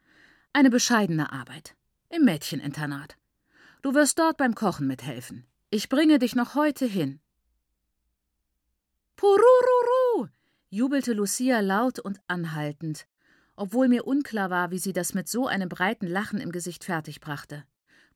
Eine 0.53 0.71
bescheidene 0.71 1.33
Arbeit. 1.33 1.77
Im 2.09 2.25
Mädcheninternat. 2.25 3.17
Du 3.83 3.95
wirst 3.95 4.19
dort 4.19 4.37
beim 4.37 4.55
Kochen 4.55 4.87
mithelfen. 4.87 5.47
Ich 5.71 5.89
bringe 5.89 6.19
dich 6.19 6.35
noch 6.35 6.55
heute 6.55 6.87
hin. 6.87 7.21
Purururu! 9.17 10.29
jubelte 10.71 11.13
Lucia 11.13 11.61
laut 11.61 11.99
und 11.99 12.21
anhaltend, 12.29 13.07
obwohl 13.57 13.89
mir 13.89 14.07
unklar 14.07 14.51
war, 14.51 14.71
wie 14.71 14.79
sie 14.79 14.93
das 14.93 15.15
mit 15.15 15.29
so 15.29 15.47
einem 15.47 15.69
breiten 15.69 16.07
Lachen 16.07 16.41
im 16.41 16.53
Gesicht 16.53 16.85
fertigbrachte. 16.85 17.65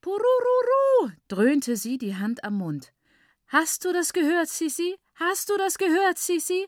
Purururu! 0.00 1.12
dröhnte 1.28 1.76
sie, 1.76 1.98
die 1.98 2.16
Hand 2.16 2.44
am 2.44 2.54
Mund. 2.54 2.92
Hast 3.48 3.84
du 3.84 3.92
das 3.92 4.12
gehört, 4.12 4.48
Sisi? 4.48 4.96
Hast 5.14 5.48
du 5.50 5.56
das 5.56 5.78
gehört, 5.78 6.18
Sisi? 6.18 6.66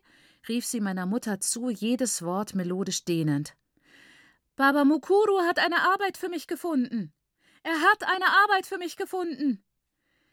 rief 0.48 0.66
sie 0.66 0.80
meiner 0.80 1.06
Mutter 1.06 1.40
zu, 1.40 1.70
jedes 1.70 2.22
Wort 2.22 2.54
melodisch 2.54 3.04
dehnend. 3.04 3.54
Baba 4.56 4.84
Mukuru 4.84 5.40
hat 5.40 5.58
eine 5.58 5.80
Arbeit 5.80 6.18
für 6.18 6.28
mich 6.28 6.46
gefunden. 6.46 7.12
Er 7.62 7.80
hat 7.80 8.02
eine 8.04 8.26
Arbeit 8.26 8.66
für 8.66 8.78
mich 8.78 8.96
gefunden. 8.96 9.64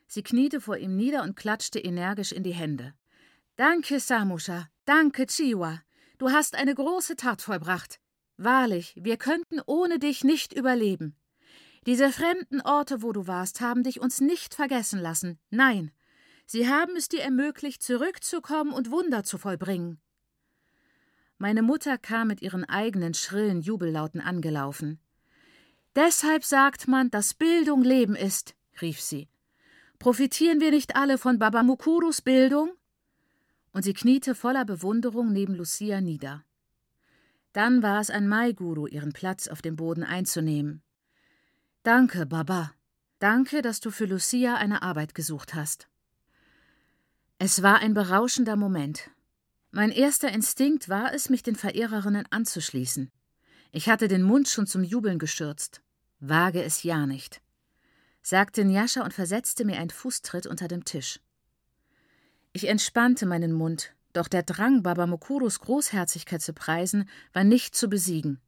Sie 0.07 0.23
kniete 0.23 0.59
vor 0.59 0.77
ihm 0.77 0.95
nieder 0.95 1.23
und 1.23 1.35
klatschte 1.35 1.79
energisch 1.79 2.31
in 2.31 2.43
die 2.43 2.53
Hände. 2.53 2.93
Danke, 3.55 3.99
Samusha. 3.99 4.67
Danke, 4.85 5.25
Chiwa. 5.27 5.81
Du 6.17 6.31
hast 6.31 6.55
eine 6.55 6.75
große 6.75 7.15
Tat 7.15 7.41
vollbracht. 7.41 7.99
Wahrlich, 8.35 8.95
wir 8.97 9.17
könnten 9.17 9.61
ohne 9.65 9.99
dich 9.99 10.23
nicht 10.23 10.53
überleben. 10.53 11.15
Diese 11.85 12.11
fremden 12.11 12.61
Orte, 12.61 13.01
wo 13.01 13.13
du 13.13 13.27
warst, 13.27 13.61
haben 13.61 13.83
dich 13.83 14.01
uns 14.01 14.19
nicht 14.19 14.53
vergessen 14.53 14.99
lassen. 14.99 15.39
Nein, 15.49 15.91
sie 16.45 16.67
haben 16.67 16.95
es 16.95 17.07
dir 17.07 17.21
ermöglicht, 17.21 17.83
zurückzukommen 17.83 18.73
und 18.73 18.91
Wunder 18.91 19.23
zu 19.23 19.37
vollbringen. 19.37 20.01
Meine 21.41 21.61
Mutter 21.61 21.97
kam 21.97 22.27
mit 22.27 22.41
ihren 22.41 22.65
eigenen 22.65 23.13
schrillen 23.13 23.61
Jubellauten 23.61 24.19
angelaufen. 24.19 24.99
Deshalb 25.95 26.43
sagt 26.43 26.89
man, 26.89 27.09
dass 27.11 27.33
Bildung 27.33 27.81
Leben 27.81 28.15
ist, 28.15 28.55
rief 28.81 28.99
sie. 28.99 29.29
Profitieren 29.99 30.59
wir 30.59 30.71
nicht 30.71 30.97
alle 30.97 31.17
von 31.17 31.39
Baba 31.39 31.63
Mukurus 31.63 32.21
Bildung? 32.21 32.71
Und 33.71 33.83
sie 33.83 33.93
kniete 33.93 34.35
voller 34.35 34.65
Bewunderung 34.65 35.31
neben 35.31 35.55
Lucia 35.55 36.01
nieder. 36.01 36.43
Dann 37.53 37.81
war 37.81 38.01
es 38.01 38.09
an 38.09 38.27
Maiguru, 38.27 38.87
ihren 38.87 39.13
Platz 39.13 39.47
auf 39.47 39.61
dem 39.61 39.77
Boden 39.77 40.03
einzunehmen. 40.03 40.83
Danke, 41.83 42.25
Baba. 42.25 42.73
Danke, 43.19 43.61
dass 43.61 43.79
du 43.79 43.91
für 43.91 44.05
Lucia 44.05 44.55
eine 44.55 44.81
Arbeit 44.81 45.15
gesucht 45.15 45.53
hast. 45.53 45.87
Es 47.37 47.63
war 47.63 47.79
ein 47.79 47.93
berauschender 47.93 48.57
Moment. 48.57 49.09
Mein 49.71 49.91
erster 49.91 50.31
Instinkt 50.31 50.89
war 50.89 51.13
es, 51.13 51.29
mich 51.29 51.43
den 51.43 51.55
Verehrerinnen 51.55 52.25
anzuschließen. 52.31 53.11
Ich 53.71 53.87
hatte 53.87 54.07
den 54.07 54.23
Mund 54.23 54.47
schon 54.47 54.65
zum 54.65 54.83
Jubeln 54.83 55.19
geschürzt. 55.19 55.81
Wage 56.19 56.63
es 56.63 56.83
ja 56.83 57.05
nicht, 57.05 57.41
sagte 58.21 58.65
Njascha 58.65 59.03
und 59.03 59.13
versetzte 59.13 59.63
mir 59.63 59.77
einen 59.77 59.89
Fußtritt 59.89 60.47
unter 60.47 60.67
dem 60.67 60.83
Tisch. 60.83 61.19
Ich 62.51 62.67
entspannte 62.67 63.25
meinen 63.25 63.53
Mund, 63.53 63.93
doch 64.11 64.27
der 64.27 64.43
Drang, 64.43 64.83
Baba 64.83 65.05
Mukurus 65.07 65.59
Großherzigkeit 65.59 66.41
zu 66.41 66.53
preisen, 66.53 67.07
war 67.31 67.43
nicht 67.43 67.75
zu 67.75 67.87
besiegen. 67.87 68.41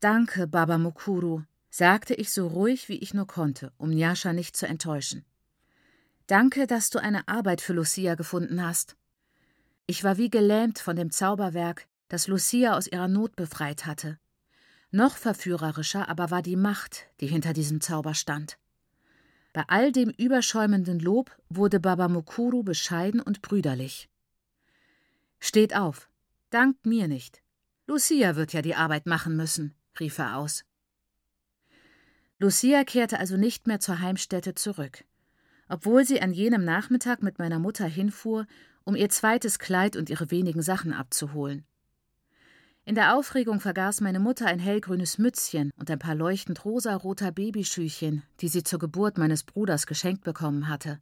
Danke, 0.00 0.46
Baba 0.46 0.78
Mukuru, 0.78 1.42
sagte 1.70 2.14
ich 2.14 2.32
so 2.32 2.48
ruhig, 2.48 2.88
wie 2.88 2.98
ich 2.98 3.14
nur 3.14 3.26
konnte, 3.26 3.72
um 3.78 3.90
Njascha 3.90 4.32
nicht 4.32 4.56
zu 4.56 4.66
enttäuschen. 4.66 5.24
Danke, 6.26 6.66
dass 6.66 6.90
du 6.90 6.98
eine 6.98 7.28
Arbeit 7.28 7.60
für 7.60 7.72
Lucia 7.72 8.14
gefunden 8.14 8.62
hast. 8.64 8.96
Ich 9.86 10.04
war 10.04 10.16
wie 10.16 10.30
gelähmt 10.30 10.78
von 10.78 10.96
dem 10.96 11.10
Zauberwerk, 11.10 11.86
das 12.08 12.28
Lucia 12.28 12.76
aus 12.76 12.86
ihrer 12.86 13.08
Not 13.08 13.36
befreit 13.36 13.86
hatte. 13.86 14.18
Noch 14.90 15.16
verführerischer 15.16 16.08
aber 16.08 16.30
war 16.30 16.42
die 16.42 16.56
Macht, 16.56 17.06
die 17.20 17.26
hinter 17.26 17.52
diesem 17.52 17.80
Zauber 17.80 18.14
stand. 18.14 18.58
Bei 19.52 19.64
all 19.68 19.92
dem 19.92 20.10
überschäumenden 20.10 20.98
Lob 20.98 21.30
wurde 21.48 21.80
Baba 21.80 22.08
Mukuru 22.08 22.62
bescheiden 22.62 23.20
und 23.20 23.42
brüderlich. 23.42 24.08
Steht 25.40 25.74
auf, 25.74 26.08
dankt 26.50 26.86
mir 26.86 27.08
nicht. 27.08 27.42
Lucia 27.86 28.36
wird 28.36 28.52
ja 28.52 28.62
die 28.62 28.74
Arbeit 28.74 29.06
machen 29.06 29.36
müssen, 29.36 29.74
rief 29.98 30.18
er 30.18 30.36
aus. 30.36 30.64
Lucia 32.38 32.84
kehrte 32.84 33.18
also 33.18 33.36
nicht 33.36 33.66
mehr 33.66 33.80
zur 33.80 34.00
Heimstätte 34.00 34.54
zurück, 34.54 35.04
obwohl 35.72 36.04
sie 36.04 36.20
an 36.20 36.34
jenem 36.34 36.66
Nachmittag 36.66 37.22
mit 37.22 37.38
meiner 37.38 37.58
Mutter 37.58 37.86
hinfuhr 37.86 38.46
um 38.84 38.94
ihr 38.94 39.08
zweites 39.08 39.58
Kleid 39.58 39.96
und 39.96 40.10
ihre 40.10 40.30
wenigen 40.30 40.60
Sachen 40.60 40.92
abzuholen. 40.92 41.64
In 42.84 42.94
der 42.94 43.16
Aufregung 43.16 43.58
vergaß 43.58 44.02
meine 44.02 44.20
Mutter 44.20 44.46
ein 44.46 44.58
hellgrünes 44.58 45.16
Mützchen 45.16 45.70
und 45.76 45.90
ein 45.90 45.98
paar 45.98 46.14
leuchtend 46.14 46.62
rosaroter 46.66 47.32
Babyschüchen, 47.32 48.22
die 48.40 48.48
sie 48.48 48.64
zur 48.64 48.80
Geburt 48.80 49.16
meines 49.16 49.44
Bruders 49.44 49.86
geschenkt 49.86 50.24
bekommen 50.24 50.68
hatte. 50.68 51.00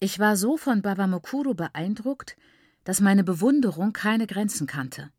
Ich 0.00 0.18
war 0.18 0.36
so 0.36 0.56
von 0.56 0.80
Baba 0.80 1.06
Mokuro 1.06 1.52
beeindruckt, 1.52 2.36
dass 2.84 3.00
meine 3.00 3.24
Bewunderung 3.24 3.92
keine 3.92 4.26
Grenzen 4.26 4.66
kannte. 4.66 5.10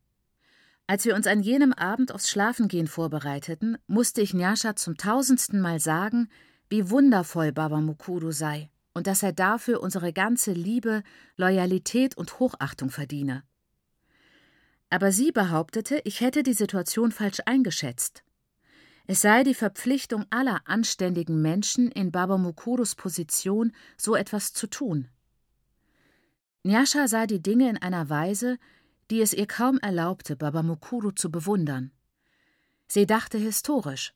Als 0.87 1.05
wir 1.05 1.13
uns 1.13 1.27
an 1.27 1.41
jenem 1.41 1.73
Abend 1.73 2.11
aufs 2.11 2.29
Schlafengehen 2.31 2.87
vorbereiteten, 2.87 3.77
musste 3.85 4.21
ich 4.21 4.33
Nyasha 4.33 4.75
zum 4.75 4.97
tausendsten 4.97 5.61
Mal 5.61 5.79
sagen, 5.79 6.29
wie 6.73 6.89
wundervoll 6.89 7.51
Baba 7.51 7.81
Mukuru 7.81 8.31
sei 8.31 8.71
und 8.95 9.05
dass 9.05 9.21
er 9.21 9.31
dafür 9.31 9.83
unsere 9.83 10.11
ganze 10.11 10.53
Liebe, 10.53 11.03
Loyalität 11.37 12.17
und 12.17 12.39
Hochachtung 12.39 12.89
verdiene. 12.89 13.43
Aber 14.89 15.11
sie 15.11 15.31
behauptete, 15.31 16.01
ich 16.03 16.19
hätte 16.19 16.41
die 16.41 16.55
Situation 16.55 17.11
falsch 17.11 17.41
eingeschätzt. 17.45 18.23
Es 19.05 19.21
sei 19.21 19.43
die 19.43 19.53
Verpflichtung 19.53 20.25
aller 20.31 20.61
anständigen 20.65 21.43
Menschen 21.43 21.91
in 21.91 22.11
Baba 22.11 22.39
Mukurus 22.39 22.95
Position, 22.95 23.71
so 23.95 24.15
etwas 24.15 24.51
zu 24.53 24.65
tun. 24.65 25.09
Nyasha 26.63 27.07
sah 27.07 27.27
die 27.27 27.43
Dinge 27.43 27.69
in 27.69 27.77
einer 27.77 28.09
Weise, 28.09 28.57
die 29.11 29.21
es 29.21 29.35
ihr 29.35 29.45
kaum 29.45 29.77
erlaubte, 29.77 30.35
Baba 30.35 30.63
Mukuru 30.63 31.11
zu 31.11 31.29
bewundern. 31.29 31.91
Sie 32.87 33.05
dachte 33.05 33.37
historisch. 33.37 34.15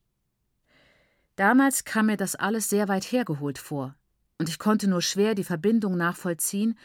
Damals 1.37 1.85
kam 1.85 2.07
mir 2.07 2.17
das 2.17 2.35
alles 2.35 2.67
sehr 2.67 2.87
weit 2.87 3.05
hergeholt 3.11 3.59
vor, 3.59 3.95
und 4.39 4.49
ich 4.49 4.57
konnte 4.57 4.87
nur 4.87 5.03
schwer 5.03 5.35
die 5.35 5.43
Verbindung 5.43 5.95
nachvollziehen, 5.95 6.77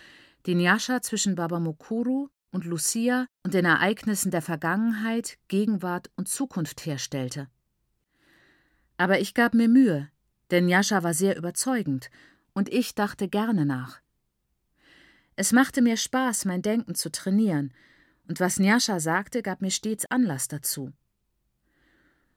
die 0.44 0.54
Nyasha 0.54 1.00
zwischen 1.00 1.34
Baba 1.34 1.58
Mukuru 1.58 2.28
und 2.50 2.66
Lucia 2.66 3.26
und 3.44 3.54
den 3.54 3.64
Ereignissen 3.64 4.30
der 4.30 4.42
Vergangenheit, 4.42 5.38
Gegenwart 5.48 6.10
und 6.16 6.28
Zukunft 6.28 6.84
herstellte. 6.84 7.48
Aber 8.98 9.20
ich 9.20 9.32
gab 9.32 9.54
mir 9.54 9.68
Mühe, 9.68 10.10
denn 10.50 10.66
Nyasha 10.66 11.02
war 11.02 11.14
sehr 11.14 11.36
überzeugend, 11.36 12.10
und 12.52 12.68
ich 12.68 12.94
dachte 12.94 13.28
gerne 13.28 13.64
nach. 13.64 14.02
Es 15.34 15.52
machte 15.52 15.80
mir 15.80 15.96
Spaß, 15.96 16.44
mein 16.44 16.60
Denken 16.60 16.94
zu 16.94 17.10
trainieren, 17.10 17.72
und 18.28 18.38
was 18.38 18.58
Nyasha 18.58 19.00
sagte, 19.00 19.40
gab 19.42 19.62
mir 19.62 19.70
stets 19.70 20.04
Anlass 20.10 20.48
dazu. 20.48 20.92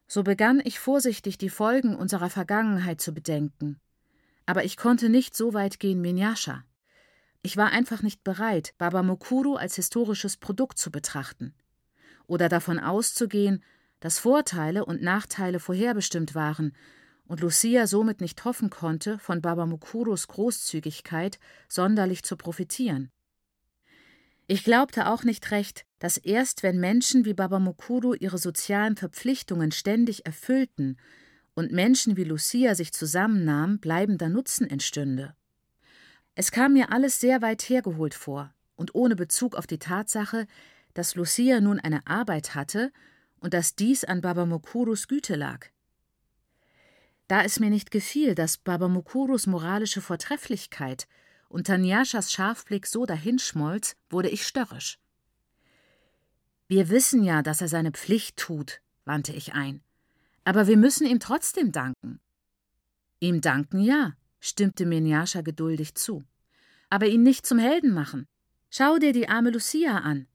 So 0.07 0.23
begann 0.23 0.61
ich 0.63 0.79
vorsichtig 0.79 1.37
die 1.37 1.49
Folgen 1.49 1.95
unserer 1.95 2.29
Vergangenheit 2.29 3.01
zu 3.01 3.13
bedenken 3.13 3.79
aber 4.45 4.63
ich 4.63 4.77
konnte 4.77 5.09
nicht 5.09 5.35
so 5.35 5.53
weit 5.53 5.79
gehen 5.79 6.03
wie 6.03 6.13
Nyasha. 6.13 6.63
Ich 7.41 7.57
war 7.57 7.71
einfach 7.71 8.01
nicht 8.01 8.23
bereit, 8.23 8.73
Baba 8.77 9.03
Mukuru 9.03 9.55
als 9.55 9.75
historisches 9.75 10.37
Produkt 10.37 10.77
zu 10.77 10.91
betrachten. 10.91 11.53
Oder 12.27 12.49
davon 12.49 12.79
auszugehen, 12.79 13.63
dass 13.99 14.19
Vorteile 14.19 14.85
und 14.85 15.01
Nachteile 15.01 15.59
vorherbestimmt 15.59 16.35
waren 16.35 16.75
und 17.27 17.41
Lucia 17.41 17.87
somit 17.87 18.21
nicht 18.21 18.45
hoffen 18.45 18.69
konnte, 18.69 19.19
von 19.19 19.41
Baba 19.41 19.65
Mukuros 19.65 20.27
Großzügigkeit 20.27 21.39
sonderlich 21.67 22.23
zu 22.23 22.35
profitieren. 22.35 23.11
Ich 24.47 24.63
glaubte 24.63 25.07
auch 25.07 25.23
nicht 25.23 25.49
recht, 25.49 25.85
dass 26.05 26.17
erst 26.17 26.61
wenn 26.61 26.79
Menschen 26.79 27.25
wie 27.25 27.33
Baba 27.33 27.57
Mukuru 27.57 28.13
ihre 28.13 28.37
sozialen 28.37 28.95
Verpflichtungen 28.95 29.71
ständig 29.71 30.27
erfüllten 30.27 30.97
und 31.55 31.71
Menschen 31.71 32.15
wie 32.15 32.25
Lucia 32.25 32.75
sich 32.75 32.93
zusammennahmen, 32.93 33.79
bleibender 33.79 34.29
Nutzen 34.29 34.69
entstünde. 34.69 35.33
Es 36.35 36.51
kam 36.51 36.73
mir 36.73 36.91
alles 36.91 37.19
sehr 37.19 37.41
weit 37.41 37.63
hergeholt 37.63 38.13
vor 38.13 38.53
und 38.75 38.93
ohne 38.93 39.15
Bezug 39.15 39.55
auf 39.55 39.65
die 39.65 39.79
Tatsache, 39.79 40.45
dass 40.93 41.15
Lucia 41.15 41.59
nun 41.59 41.79
eine 41.79 42.05
Arbeit 42.05 42.53
hatte 42.53 42.91
und 43.39 43.55
dass 43.55 43.75
dies 43.75 44.03
an 44.03 44.21
Baba 44.21 44.45
Mukurus 44.45 45.07
Güte 45.07 45.33
lag. 45.33 45.65
Da 47.27 47.41
es 47.41 47.59
mir 47.59 47.71
nicht 47.71 47.89
gefiel, 47.89 48.35
dass 48.35 48.57
Baba 48.57 48.89
Mukurus 48.89 49.47
moralische 49.47 50.01
Vortrefflichkeit 50.01 51.07
und 51.49 51.65
Tanyaschas 51.65 52.31
Scharfblick 52.31 52.85
so 52.85 53.07
dahinschmolz, 53.07 53.95
wurde 54.11 54.29
ich 54.29 54.45
störrisch. 54.45 54.99
Wir 56.67 56.89
wissen 56.89 57.23
ja, 57.23 57.41
dass 57.41 57.61
er 57.61 57.67
seine 57.67 57.91
Pflicht 57.91 58.37
tut, 58.37 58.81
wandte 59.05 59.33
ich 59.33 59.53
ein. 59.53 59.81
Aber 60.43 60.67
wir 60.67 60.77
müssen 60.77 61.05
ihm 61.05 61.19
trotzdem 61.19 61.71
danken. 61.71 62.19
Ihm 63.19 63.41
danken, 63.41 63.79
ja, 63.79 64.13
stimmte 64.39 64.85
mir 64.85 65.01
geduldig 65.43 65.95
zu. 65.95 66.23
Aber 66.89 67.07
ihn 67.07 67.23
nicht 67.23 67.45
zum 67.45 67.57
Helden 67.57 67.91
machen. 67.91 68.27
Schau 68.69 68.97
dir 68.97 69.13
die 69.13 69.29
arme 69.29 69.51
Lucia 69.51 69.99
an. 69.99 70.27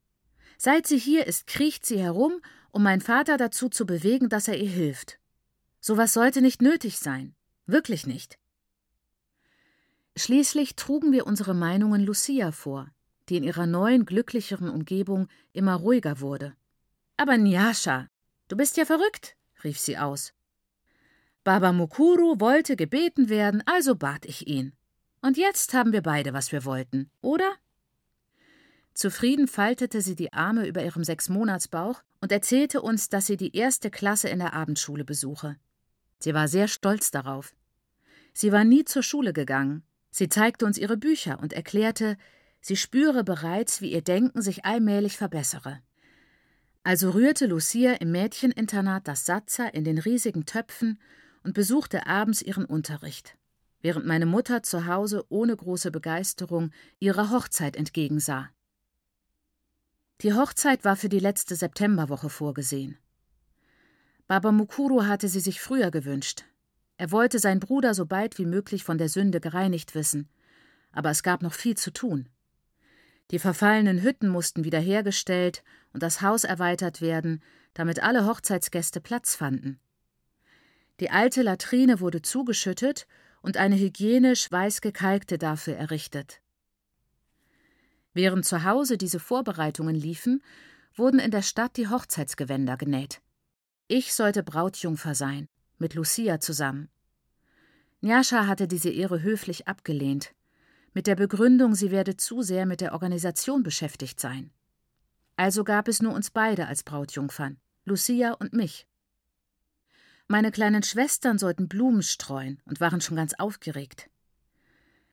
Seit 0.58 0.86
sie 0.86 0.98
hier 0.98 1.26
ist, 1.26 1.46
kriecht 1.46 1.86
sie 1.86 1.98
herum, 1.98 2.40
um 2.70 2.82
meinen 2.82 3.00
Vater 3.00 3.36
dazu 3.36 3.68
zu 3.68 3.86
bewegen, 3.86 4.28
dass 4.28 4.48
er 4.48 4.58
ihr 4.58 4.68
hilft. 4.68 5.18
Sowas 5.80 6.12
sollte 6.12 6.42
nicht 6.42 6.62
nötig 6.62 6.98
sein. 6.98 7.34
Wirklich 7.66 8.06
nicht. 8.06 8.38
Schließlich 10.16 10.76
trugen 10.76 11.12
wir 11.12 11.26
unsere 11.26 11.54
Meinungen 11.54 12.04
Lucia 12.04 12.52
vor, 12.52 12.90
die 13.30 13.36
in 13.36 13.44
ihrer 13.44 13.66
neuen, 13.66 14.04
glücklicheren 14.04 14.68
Umgebung 14.68 15.28
immer 15.52 15.76
ruhiger 15.76 16.20
wurde. 16.20 16.54
Aber 17.16 17.38
Nyasha, 17.38 18.08
du 18.48 18.56
bist 18.56 18.76
ja 18.76 18.84
verrückt, 18.84 19.36
rief 19.62 19.78
sie 19.78 19.96
aus. 19.96 20.34
Baba 21.44 21.72
Mukuru 21.72 22.40
wollte 22.40 22.76
gebeten 22.76 23.28
werden, 23.28 23.62
also 23.66 23.94
bat 23.94 24.26
ich 24.26 24.46
ihn. 24.46 24.72
Und 25.22 25.36
jetzt 25.36 25.72
haben 25.74 25.92
wir 25.92 26.02
beide, 26.02 26.32
was 26.32 26.52
wir 26.52 26.64
wollten, 26.64 27.10
oder? 27.22 27.50
Zufrieden 28.94 29.48
faltete 29.48 30.02
sie 30.02 30.14
die 30.14 30.32
Arme 30.32 30.66
über 30.66 30.84
ihrem 30.84 31.04
Sechsmonatsbauch 31.04 32.02
und 32.20 32.32
erzählte 32.32 32.82
uns, 32.82 33.08
dass 33.08 33.26
sie 33.26 33.36
die 33.36 33.56
erste 33.56 33.90
Klasse 33.90 34.28
in 34.28 34.40
der 34.40 34.52
Abendschule 34.52 35.04
besuche. 35.04 35.56
Sie 36.18 36.34
war 36.34 36.48
sehr 36.48 36.68
stolz 36.68 37.10
darauf. 37.10 37.54
Sie 38.32 38.52
war 38.52 38.64
nie 38.64 38.84
zur 38.84 39.02
Schule 39.02 39.32
gegangen. 39.32 39.84
Sie 40.10 40.28
zeigte 40.28 40.66
uns 40.66 40.76
ihre 40.76 40.96
Bücher 40.96 41.38
und 41.40 41.52
erklärte, 41.52 42.16
sie 42.60 42.76
spüre 42.76 43.24
bereits, 43.24 43.80
wie 43.80 43.92
ihr 43.92 44.02
Denken 44.02 44.42
sich 44.42 44.64
allmählich 44.64 45.16
verbessere. 45.16 45.80
Also 46.82 47.10
rührte 47.10 47.46
Lucia 47.46 47.92
im 47.94 48.12
Mädcheninternat 48.12 49.06
das 49.06 49.26
Satzer 49.26 49.74
in 49.74 49.84
den 49.84 49.98
riesigen 49.98 50.46
Töpfen 50.46 50.98
und 51.42 51.54
besuchte 51.54 52.06
abends 52.06 52.42
ihren 52.42 52.64
Unterricht, 52.64 53.36
während 53.82 54.06
meine 54.06 54.26
Mutter 54.26 54.62
zu 54.62 54.86
Hause 54.86 55.24
ohne 55.28 55.56
große 55.56 55.90
Begeisterung 55.90 56.70
ihrer 56.98 57.30
Hochzeit 57.30 57.76
entgegensah. 57.76 58.50
Die 60.22 60.34
Hochzeit 60.34 60.84
war 60.84 60.96
für 60.96 61.08
die 61.08 61.18
letzte 61.18 61.56
Septemberwoche 61.56 62.28
vorgesehen. 62.28 62.98
Baba 64.26 64.52
Mukuru 64.52 65.04
hatte 65.04 65.28
sie 65.28 65.40
sich 65.40 65.60
früher 65.60 65.90
gewünscht. 65.90 66.44
Er 66.98 67.10
wollte 67.10 67.38
seinen 67.38 67.60
Bruder 67.60 67.94
so 67.94 68.04
bald 68.04 68.38
wie 68.38 68.44
möglich 68.44 68.84
von 68.84 68.98
der 68.98 69.08
Sünde 69.08 69.40
gereinigt 69.40 69.94
wissen. 69.94 70.28
Aber 70.92 71.10
es 71.10 71.22
gab 71.22 71.42
noch 71.42 71.54
viel 71.54 71.76
zu 71.76 71.90
tun. 71.90 72.28
Die 73.30 73.38
verfallenen 73.38 74.02
Hütten 74.02 74.28
mussten 74.28 74.64
wiederhergestellt 74.64 75.62
und 75.92 76.02
das 76.02 76.20
Haus 76.20 76.44
erweitert 76.44 77.00
werden, 77.00 77.42
damit 77.74 78.02
alle 78.02 78.26
Hochzeitsgäste 78.26 79.00
Platz 79.00 79.36
fanden. 79.36 79.78
Die 80.98 81.10
alte 81.10 81.42
Latrine 81.42 82.00
wurde 82.00 82.22
zugeschüttet 82.22 83.06
und 83.40 83.56
eine 83.56 83.76
hygienisch 83.78 84.50
weiß 84.50 84.80
gekalkte 84.80 85.38
dafür 85.38 85.76
errichtet. 85.76 86.42
Während 88.12 88.44
zu 88.44 88.64
Hause 88.64 88.98
diese 88.98 89.20
Vorbereitungen 89.20 89.94
liefen, 89.94 90.42
wurden 90.94 91.20
in 91.20 91.30
der 91.30 91.42
Stadt 91.42 91.76
die 91.76 91.88
Hochzeitsgewänder 91.88 92.76
genäht. 92.76 93.22
Ich 93.86 94.12
sollte 94.12 94.42
Brautjungfer 94.42 95.14
sein, 95.14 95.48
mit 95.78 95.94
Lucia 95.94 96.40
zusammen. 96.40 96.88
Njascha 98.00 98.46
hatte 98.46 98.66
diese 98.66 98.90
Ehre 98.90 99.22
höflich 99.22 99.68
abgelehnt, 99.68 100.32
mit 100.92 101.06
der 101.06 101.16
Begründung, 101.16 101.74
sie 101.74 101.90
werde 101.90 102.16
zu 102.16 102.42
sehr 102.42 102.66
mit 102.66 102.80
der 102.80 102.92
Organisation 102.92 103.62
beschäftigt 103.62 104.20
sein. 104.20 104.50
Also 105.36 105.64
gab 105.64 105.88
es 105.88 106.02
nur 106.02 106.12
uns 106.12 106.30
beide 106.30 106.66
als 106.66 106.82
Brautjungfern, 106.82 107.58
Lucia 107.84 108.32
und 108.32 108.52
mich. 108.52 108.86
Meine 110.28 110.50
kleinen 110.50 110.82
Schwestern 110.82 111.38
sollten 111.38 111.68
Blumen 111.68 112.02
streuen 112.02 112.60
und 112.64 112.80
waren 112.80 113.00
schon 113.00 113.16
ganz 113.16 113.34
aufgeregt. 113.34 114.10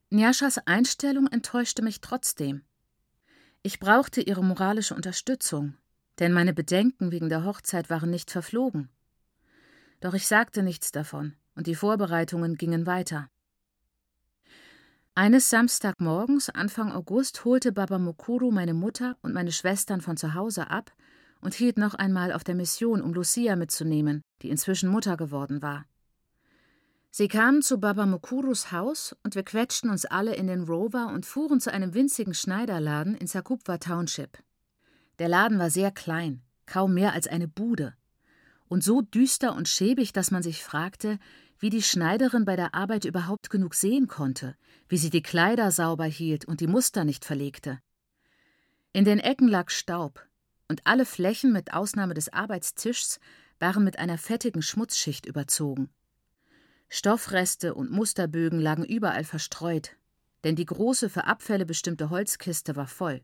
Njaschas 0.10 0.60
Einstellung 0.60 1.28
enttäuschte 1.28 1.82
mich 1.82 2.02
trotzdem. 2.02 2.64
Ich 3.64 3.80
brauchte 3.80 4.22
ihre 4.22 4.44
moralische 4.44 4.96
Unterstützung, 4.96 5.76
denn 6.20 6.34
meine 6.34 6.54
Bedenken 6.54 7.12
wegen 7.12 7.30
der 7.30 7.44
Hochzeit 7.44 7.90
waren 7.90 8.10
nicht 8.10 8.32
verflogen. 8.32 8.90
Doch 10.00 10.14
ich 10.14 10.28
sagte 10.28 10.62
nichts 10.62 10.92
davon, 10.92 11.34
und 11.56 11.68
die 11.68 11.76
Vorbereitungen 11.76 12.56
gingen 12.56 12.86
weiter. 12.86 13.30
Eines 15.18 15.50
Samstagmorgens, 15.50 16.52
Anfang 16.52 16.92
August, 16.92 17.44
holte 17.44 17.72
Baba 17.72 17.98
Mokuru 17.98 18.52
meine 18.52 18.76
Mutter 18.76 19.18
und 19.24 19.34
meine 19.34 19.52
Schwestern 19.52 20.00
von 20.00 20.16
zu 20.16 20.36
Hause 20.36 20.70
ab 20.70 20.94
und 21.42 21.56
hielt 21.56 21.80
noch 21.80 21.96
einmal 21.96 22.32
auf 22.32 22.44
der 22.44 22.54
Mission, 22.54 23.02
um 23.02 23.16
Lucia 23.16 23.56
mitzunehmen, 23.56 24.22
die 24.44 24.52
inzwischen 24.52 24.92
Mutter 24.92 25.18
geworden 25.18 25.64
war. 25.64 25.86
Sie 27.10 27.28
kamen 27.28 27.64
zu 27.64 27.80
Baba 27.80 28.06
Mokurus 28.06 28.72
Haus 28.72 29.16
und 29.24 29.34
wir 29.34 29.42
quetschten 29.42 29.90
uns 29.90 30.06
alle 30.06 30.36
in 30.36 30.46
den 30.46 30.66
Rover 30.66 31.08
und 31.08 31.26
fuhren 31.26 31.60
zu 31.60 31.74
einem 31.74 31.96
winzigen 31.96 32.36
Schneiderladen 32.36 33.16
in 33.16 33.26
Sakupwa 33.26 33.80
Township. 33.80 34.38
Der 35.18 35.30
Laden 35.30 35.58
war 35.58 35.72
sehr 35.72 35.90
klein, 35.90 36.44
kaum 36.68 36.94
mehr 36.94 37.14
als 37.14 37.26
eine 37.26 37.48
Bude. 37.48 37.96
Und 38.68 38.84
so 38.84 39.02
düster 39.02 39.56
und 39.56 39.68
schäbig, 39.68 40.14
dass 40.14 40.30
man 40.30 40.44
sich 40.44 40.64
fragte, 40.64 41.18
wie 41.60 41.70
die 41.70 41.82
Schneiderin 41.82 42.46
bei 42.46 42.56
der 42.56 42.74
Arbeit 42.74 43.06
überhaupt 43.06 43.50
genug 43.50 43.74
sehen 43.74 44.08
konnte, 44.08 44.56
wie 44.90 44.98
sie 44.98 45.10
die 45.10 45.22
Kleider 45.22 45.72
sauber 45.72 46.06
hielt 46.06 46.46
und 46.46 46.62
die 46.62 46.68
Muster 46.68 47.04
nicht 47.04 47.26
verlegte. 47.26 47.80
In 48.94 49.06
den 49.06 49.20
Ecken 49.20 49.48
lag 49.48 49.70
Staub, 49.70 50.26
und 50.68 50.82
alle 50.86 51.06
Flächen 51.06 51.52
mit 51.54 51.74
Ausnahme 51.74 52.14
des 52.14 52.32
Arbeitstischs 52.32 53.20
waren 53.60 53.84
mit 53.84 54.00
einer 54.00 54.18
fettigen 54.18 54.62
Schmutzschicht 54.62 55.26
überzogen. 55.26 55.90
Stoffreste 56.90 57.74
und 57.74 57.92
Musterbögen 57.92 58.60
lagen 58.60 58.86
überall 58.86 59.24
verstreut, 59.24 59.96
denn 60.44 60.56
die 60.56 60.66
große 60.66 61.10
für 61.10 61.26
Abfälle 61.26 61.66
bestimmte 61.66 62.10
Holzkiste 62.10 62.76
war 62.76 62.88
voll. 62.88 63.22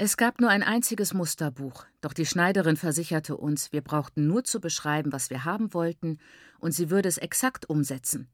Es 0.00 0.16
gab 0.16 0.40
nur 0.40 0.48
ein 0.48 0.62
einziges 0.62 1.12
Musterbuch, 1.12 1.84
doch 2.00 2.12
die 2.12 2.24
Schneiderin 2.24 2.76
versicherte 2.76 3.36
uns, 3.36 3.72
wir 3.72 3.80
brauchten 3.80 4.28
nur 4.28 4.44
zu 4.44 4.60
beschreiben, 4.60 5.12
was 5.12 5.28
wir 5.28 5.44
haben 5.44 5.74
wollten, 5.74 6.18
und 6.60 6.70
sie 6.70 6.88
würde 6.88 7.08
es 7.08 7.18
exakt 7.18 7.68
umsetzen. 7.68 8.28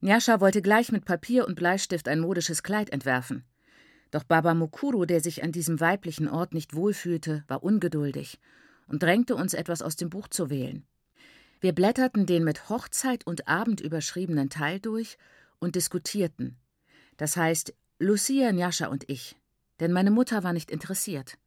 Nyasha 0.00 0.40
wollte 0.40 0.62
gleich 0.62 0.92
mit 0.92 1.04
Papier 1.04 1.48
und 1.48 1.56
Bleistift 1.56 2.06
ein 2.06 2.20
modisches 2.20 2.62
Kleid 2.62 2.90
entwerfen. 2.90 3.44
Doch 4.12 4.22
Baba 4.22 4.54
Mukuru, 4.54 5.04
der 5.04 5.20
sich 5.20 5.42
an 5.42 5.50
diesem 5.50 5.80
weiblichen 5.80 6.28
Ort 6.28 6.54
nicht 6.54 6.74
wohlfühlte, 6.74 7.42
war 7.48 7.64
ungeduldig 7.64 8.38
und 8.86 9.02
drängte 9.02 9.34
uns 9.34 9.54
etwas 9.54 9.82
aus 9.82 9.96
dem 9.96 10.10
Buch 10.10 10.28
zu 10.28 10.48
wählen. 10.48 10.86
Wir 11.60 11.72
blätterten 11.72 12.24
den 12.24 12.44
mit 12.44 12.68
Hochzeit 12.68 13.26
und 13.26 13.48
Abend 13.48 13.80
überschriebenen 13.80 14.48
Teil 14.48 14.78
durch 14.78 15.18
und 15.58 15.74
diskutierten. 15.74 16.56
Das 17.16 17.36
heißt, 17.36 17.74
Lucia, 17.98 18.52
Nyasha 18.52 18.86
und 18.86 19.10
ich 19.10 19.34
denn 19.80 19.92
meine 19.92 20.10
Mutter 20.10 20.42
war 20.44 20.52
nicht 20.52 20.70
interessiert. 20.70 21.38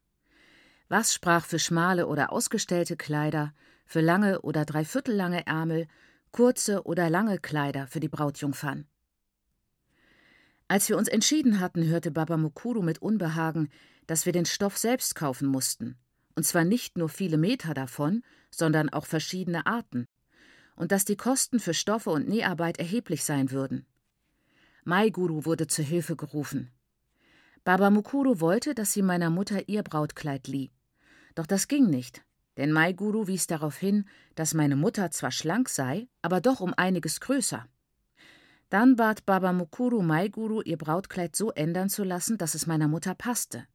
Was 0.89 1.13
sprach 1.13 1.45
für 1.45 1.59
schmale 1.59 2.07
oder 2.07 2.31
ausgestellte 2.31 2.97
Kleider, 2.97 3.53
für 3.85 4.01
lange 4.01 4.41
oder 4.41 4.65
dreiviertellange 4.65 5.45
Ärmel, 5.47 5.87
kurze 6.31 6.83
oder 6.83 7.09
lange 7.09 7.37
Kleider 7.39 7.87
für 7.87 7.99
die 7.99 8.09
Brautjungfern? 8.09 8.87
Als 10.67 10.87
wir 10.87 10.97
uns 10.97 11.09
entschieden 11.09 11.59
hatten, 11.59 11.85
hörte 11.85 12.11
Baba 12.11 12.37
Mukuru 12.37 12.81
mit 12.81 13.01
Unbehagen, 13.01 13.69
dass 14.07 14.25
wir 14.25 14.33
den 14.33 14.45
Stoff 14.45 14.77
selbst 14.77 15.15
kaufen 15.15 15.47
mussten, 15.47 15.97
und 16.35 16.45
zwar 16.45 16.63
nicht 16.63 16.97
nur 16.97 17.09
viele 17.09 17.37
Meter 17.37 17.73
davon, 17.73 18.23
sondern 18.49 18.89
auch 18.89 19.05
verschiedene 19.05 19.65
Arten, 19.65 20.05
und 20.75 20.91
dass 20.91 21.05
die 21.05 21.17
Kosten 21.17 21.59
für 21.59 21.73
Stoffe 21.73 22.09
und 22.09 22.27
Näharbeit 22.27 22.79
erheblich 22.79 23.23
sein 23.23 23.51
würden. 23.51 23.85
Mai 24.83 25.09
Guru 25.09 25.45
wurde 25.45 25.67
zur 25.67 25.85
Hilfe 25.85 26.15
gerufen. 26.15 26.71
Baba 27.63 27.89
Mukuru 27.89 28.39
wollte, 28.39 28.73
dass 28.73 28.93
sie 28.93 29.01
meiner 29.01 29.29
Mutter 29.29 29.69
ihr 29.69 29.83
Brautkleid 29.83 30.47
lieh. 30.47 30.71
Doch 31.35 31.45
das 31.45 31.67
ging 31.67 31.89
nicht, 31.89 32.23
Denn 32.57 32.71
Maiguru 32.71 33.27
wies 33.27 33.47
darauf 33.47 33.77
hin, 33.77 34.05
dass 34.35 34.53
meine 34.53 34.75
Mutter 34.75 35.09
zwar 35.11 35.31
schlank 35.31 35.69
sei, 35.69 36.07
aber 36.21 36.41
doch 36.41 36.59
um 36.59 36.73
einiges 36.75 37.21
größer. 37.21 37.65
Dann 38.69 38.95
bat 38.95 39.25
Baba 39.25 39.53
Mukuru 39.53 40.01
Maiguru, 40.01 40.61
ihr 40.61 40.77
Brautkleid 40.77 41.35
so 41.35 41.51
ändern 41.51 41.89
zu 41.89 42.03
lassen, 42.03 42.37
dass 42.37 42.55
es 42.55 42.67
meiner 42.67 42.87
Mutter 42.87 43.15
passte. 43.15 43.65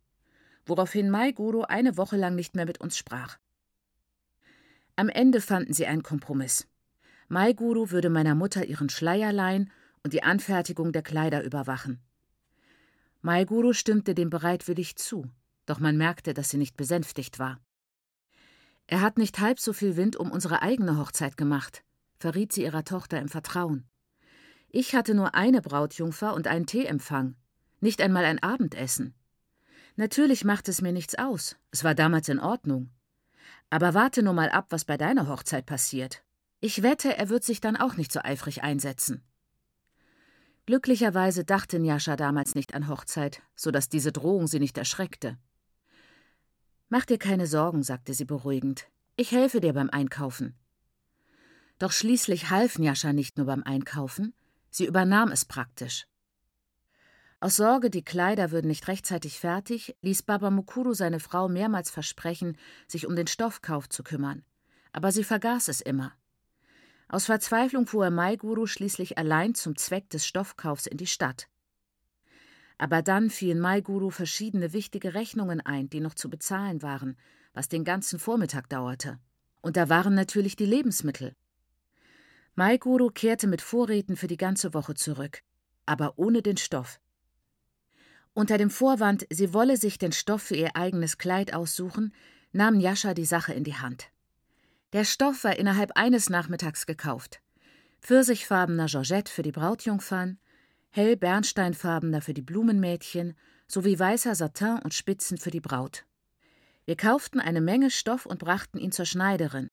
Woraufhin 0.64 1.10
Maiguru 1.10 1.62
eine 1.62 1.96
Woche 1.96 2.16
lang 2.16 2.34
nicht 2.34 2.54
mehr 2.54 2.66
mit 2.66 2.80
uns 2.80 2.96
sprach. 2.96 3.38
Am 4.96 5.08
Ende 5.08 5.40
fanden 5.40 5.72
sie 5.72 5.86
einen 5.86 6.02
Kompromiss. 6.02 6.66
Maiguru 7.28 7.90
würde 7.90 8.10
meiner 8.10 8.34
Mutter 8.34 8.64
ihren 8.66 8.88
Schleier 8.88 9.32
leihen 9.32 9.70
und 10.02 10.12
die 10.12 10.22
Anfertigung 10.22 10.92
der 10.92 11.02
Kleider 11.02 11.44
überwachen. 11.44 12.00
Maiguru 13.26 13.72
stimmte 13.72 14.14
dem 14.14 14.30
bereitwillig 14.30 14.94
zu, 14.94 15.28
doch 15.66 15.80
man 15.80 15.96
merkte, 15.96 16.32
dass 16.32 16.50
sie 16.50 16.58
nicht 16.58 16.76
besänftigt 16.76 17.40
war. 17.40 17.58
Er 18.86 19.00
hat 19.00 19.18
nicht 19.18 19.40
halb 19.40 19.58
so 19.58 19.72
viel 19.72 19.96
Wind 19.96 20.14
um 20.14 20.30
unsere 20.30 20.62
eigene 20.62 20.96
Hochzeit 20.96 21.36
gemacht, 21.36 21.82
verriet 22.20 22.52
sie 22.52 22.62
ihrer 22.62 22.84
Tochter 22.84 23.18
im 23.18 23.28
Vertrauen. 23.28 23.88
Ich 24.68 24.94
hatte 24.94 25.12
nur 25.12 25.34
eine 25.34 25.60
Brautjungfer 25.60 26.34
und 26.34 26.46
einen 26.46 26.66
Teeempfang, 26.66 27.34
nicht 27.80 28.00
einmal 28.00 28.24
ein 28.24 28.40
Abendessen. 28.40 29.12
Natürlich 29.96 30.44
macht 30.44 30.68
es 30.68 30.80
mir 30.80 30.92
nichts 30.92 31.16
aus, 31.16 31.56
es 31.72 31.82
war 31.82 31.96
damals 31.96 32.28
in 32.28 32.38
Ordnung. 32.38 32.90
Aber 33.70 33.92
warte 33.92 34.22
nur 34.22 34.34
mal 34.34 34.50
ab, 34.50 34.66
was 34.68 34.84
bei 34.84 34.96
deiner 34.96 35.26
Hochzeit 35.26 35.66
passiert. 35.66 36.22
Ich 36.60 36.84
wette, 36.84 37.16
er 37.16 37.28
wird 37.28 37.42
sich 37.42 37.60
dann 37.60 37.76
auch 37.76 37.96
nicht 37.96 38.12
so 38.12 38.20
eifrig 38.22 38.62
einsetzen. 38.62 39.24
Glücklicherweise 40.66 41.44
dachte 41.44 41.78
Njascha 41.78 42.16
damals 42.16 42.56
nicht 42.56 42.74
an 42.74 42.88
Hochzeit, 42.88 43.40
so 43.54 43.70
dass 43.70 43.88
diese 43.88 44.10
Drohung 44.10 44.48
sie 44.48 44.58
nicht 44.58 44.76
erschreckte. 44.76 45.38
Mach 46.88 47.04
dir 47.04 47.18
keine 47.18 47.46
Sorgen, 47.46 47.84
sagte 47.84 48.14
sie 48.14 48.24
beruhigend. 48.24 48.88
Ich 49.16 49.30
helfe 49.30 49.60
dir 49.60 49.72
beim 49.72 49.90
Einkaufen. 49.90 50.56
Doch 51.78 51.92
schließlich 51.92 52.50
half 52.50 52.78
Njascha 52.78 53.12
nicht 53.12 53.36
nur 53.36 53.46
beim 53.46 53.62
Einkaufen, 53.62 54.34
sie 54.70 54.86
übernahm 54.86 55.30
es 55.30 55.44
praktisch. 55.44 56.06
Aus 57.38 57.56
Sorge, 57.56 57.90
die 57.90 58.04
Kleider 58.04 58.50
würden 58.50 58.68
nicht 58.68 58.88
rechtzeitig 58.88 59.38
fertig, 59.38 59.94
ließ 60.00 60.22
Baba 60.22 60.50
Mukuru 60.50 60.94
seine 60.94 61.20
Frau 61.20 61.48
mehrmals 61.48 61.90
versprechen, 61.90 62.56
sich 62.88 63.06
um 63.06 63.14
den 63.14 63.26
Stoffkauf 63.26 63.88
zu 63.88 64.02
kümmern. 64.02 64.42
Aber 64.92 65.12
sie 65.12 65.22
vergaß 65.22 65.68
es 65.68 65.80
immer. 65.80 66.12
Aus 67.08 67.26
Verzweiflung 67.26 67.86
fuhr 67.86 68.10
Maiguru 68.10 68.66
schließlich 68.66 69.16
allein 69.16 69.54
zum 69.54 69.76
Zweck 69.76 70.10
des 70.10 70.26
Stoffkaufs 70.26 70.86
in 70.86 70.96
die 70.96 71.06
Stadt. 71.06 71.48
Aber 72.78 73.00
dann 73.00 73.30
fielen 73.30 73.60
Maiguru 73.60 74.10
verschiedene 74.10 74.72
wichtige 74.72 75.14
Rechnungen 75.14 75.60
ein, 75.60 75.88
die 75.88 76.00
noch 76.00 76.14
zu 76.14 76.28
bezahlen 76.28 76.82
waren, 76.82 77.16
was 77.54 77.68
den 77.68 77.84
ganzen 77.84 78.18
Vormittag 78.18 78.68
dauerte. 78.68 79.18
Und 79.62 79.76
da 79.76 79.88
waren 79.88 80.14
natürlich 80.14 80.56
die 80.56 80.66
Lebensmittel. 80.66 81.34
Maiguru 82.54 83.10
kehrte 83.10 83.46
mit 83.46 83.62
Vorräten 83.62 84.16
für 84.16 84.26
die 84.26 84.36
ganze 84.36 84.74
Woche 84.74 84.94
zurück, 84.94 85.42
aber 85.86 86.14
ohne 86.18 86.42
den 86.42 86.56
Stoff. 86.56 87.00
Unter 88.34 88.58
dem 88.58 88.70
Vorwand, 88.70 89.26
sie 89.30 89.54
wolle 89.54 89.76
sich 89.76 89.98
den 89.98 90.12
Stoff 90.12 90.42
für 90.42 90.56
ihr 90.56 90.76
eigenes 90.76 91.18
Kleid 91.18 91.54
aussuchen, 91.54 92.12
nahm 92.52 92.80
Jascha 92.80 93.14
die 93.14 93.24
Sache 93.24 93.54
in 93.54 93.64
die 93.64 93.76
Hand. 93.76 94.10
Der 94.96 95.04
Stoff 95.04 95.44
war 95.44 95.58
innerhalb 95.58 95.92
eines 95.94 96.30
Nachmittags 96.30 96.86
gekauft. 96.86 97.42
Pfirsichfarbener 98.00 98.86
Georgette 98.86 99.30
für 99.30 99.42
die 99.42 99.52
Brautjungfern, 99.52 100.38
hell 100.88 101.18
bernsteinfarbener 101.18 102.22
für 102.22 102.32
die 102.32 102.40
Blumenmädchen 102.40 103.34
sowie 103.68 103.98
weißer 103.98 104.34
Satin 104.34 104.78
und 104.82 104.94
Spitzen 104.94 105.36
für 105.36 105.50
die 105.50 105.60
Braut. 105.60 106.06
Wir 106.86 106.96
kauften 106.96 107.40
eine 107.40 107.60
Menge 107.60 107.90
Stoff 107.90 108.24
und 108.24 108.38
brachten 108.38 108.78
ihn 108.78 108.90
zur 108.90 109.04
Schneiderin, 109.04 109.68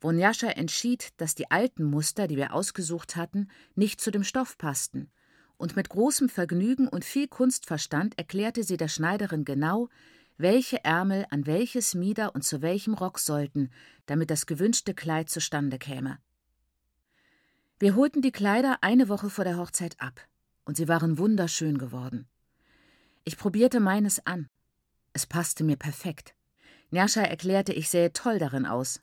wo 0.00 0.12
Njascha 0.12 0.48
entschied, 0.48 1.10
dass 1.18 1.34
die 1.34 1.50
alten 1.50 1.84
Muster, 1.84 2.26
die 2.26 2.38
wir 2.38 2.54
ausgesucht 2.54 3.16
hatten, 3.16 3.48
nicht 3.74 4.00
zu 4.00 4.10
dem 4.10 4.24
Stoff 4.24 4.56
passten 4.56 5.10
und 5.56 5.76
mit 5.76 5.88
großem 5.88 6.28
Vergnügen 6.28 6.88
und 6.88 7.04
viel 7.04 7.28
Kunstverstand 7.28 8.18
erklärte 8.18 8.64
sie 8.64 8.76
der 8.76 8.88
Schneiderin 8.88 9.44
genau, 9.44 9.88
welche 10.36 10.84
Ärmel 10.84 11.26
an 11.30 11.46
welches 11.46 11.94
Mieder 11.94 12.34
und 12.34 12.42
zu 12.42 12.62
welchem 12.62 12.94
Rock 12.94 13.18
sollten, 13.18 13.70
damit 14.06 14.30
das 14.30 14.46
gewünschte 14.46 14.94
Kleid 14.94 15.30
zustande 15.30 15.78
käme. 15.78 16.18
Wir 17.78 17.96
holten 17.96 18.22
die 18.22 18.32
Kleider 18.32 18.78
eine 18.80 19.08
Woche 19.08 19.30
vor 19.30 19.44
der 19.44 19.58
Hochzeit 19.58 20.00
ab, 20.00 20.20
und 20.64 20.76
sie 20.76 20.88
waren 20.88 21.18
wunderschön 21.18 21.78
geworden. 21.78 22.26
Ich 23.24 23.36
probierte 23.36 23.80
meines 23.80 24.24
an. 24.26 24.48
Es 25.12 25.26
passte 25.26 25.64
mir 25.64 25.76
perfekt. 25.76 26.34
Njascha 26.90 27.22
erklärte, 27.22 27.72
ich 27.72 27.88
sähe 27.88 28.12
toll 28.12 28.38
darin 28.38 28.66
aus. 28.66 29.00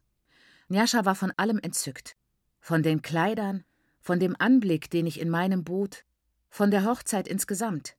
Njascha 0.70 1.06
war 1.06 1.15
von 1.15 1.32
allem 1.38 1.60
entzückt. 1.60 2.15
Von 2.60 2.84
den 2.84 3.02
Kleidern, 3.02 3.63
von 4.00 4.20
dem 4.20 4.36
Anblick, 4.39 4.89
den 4.89 5.06
ich 5.06 5.20
in 5.20 5.30
meinem 5.30 5.63
Boot, 5.63 6.06
von 6.50 6.72
der 6.72 6.86
Hochzeit 6.86 7.28
insgesamt. 7.28 7.96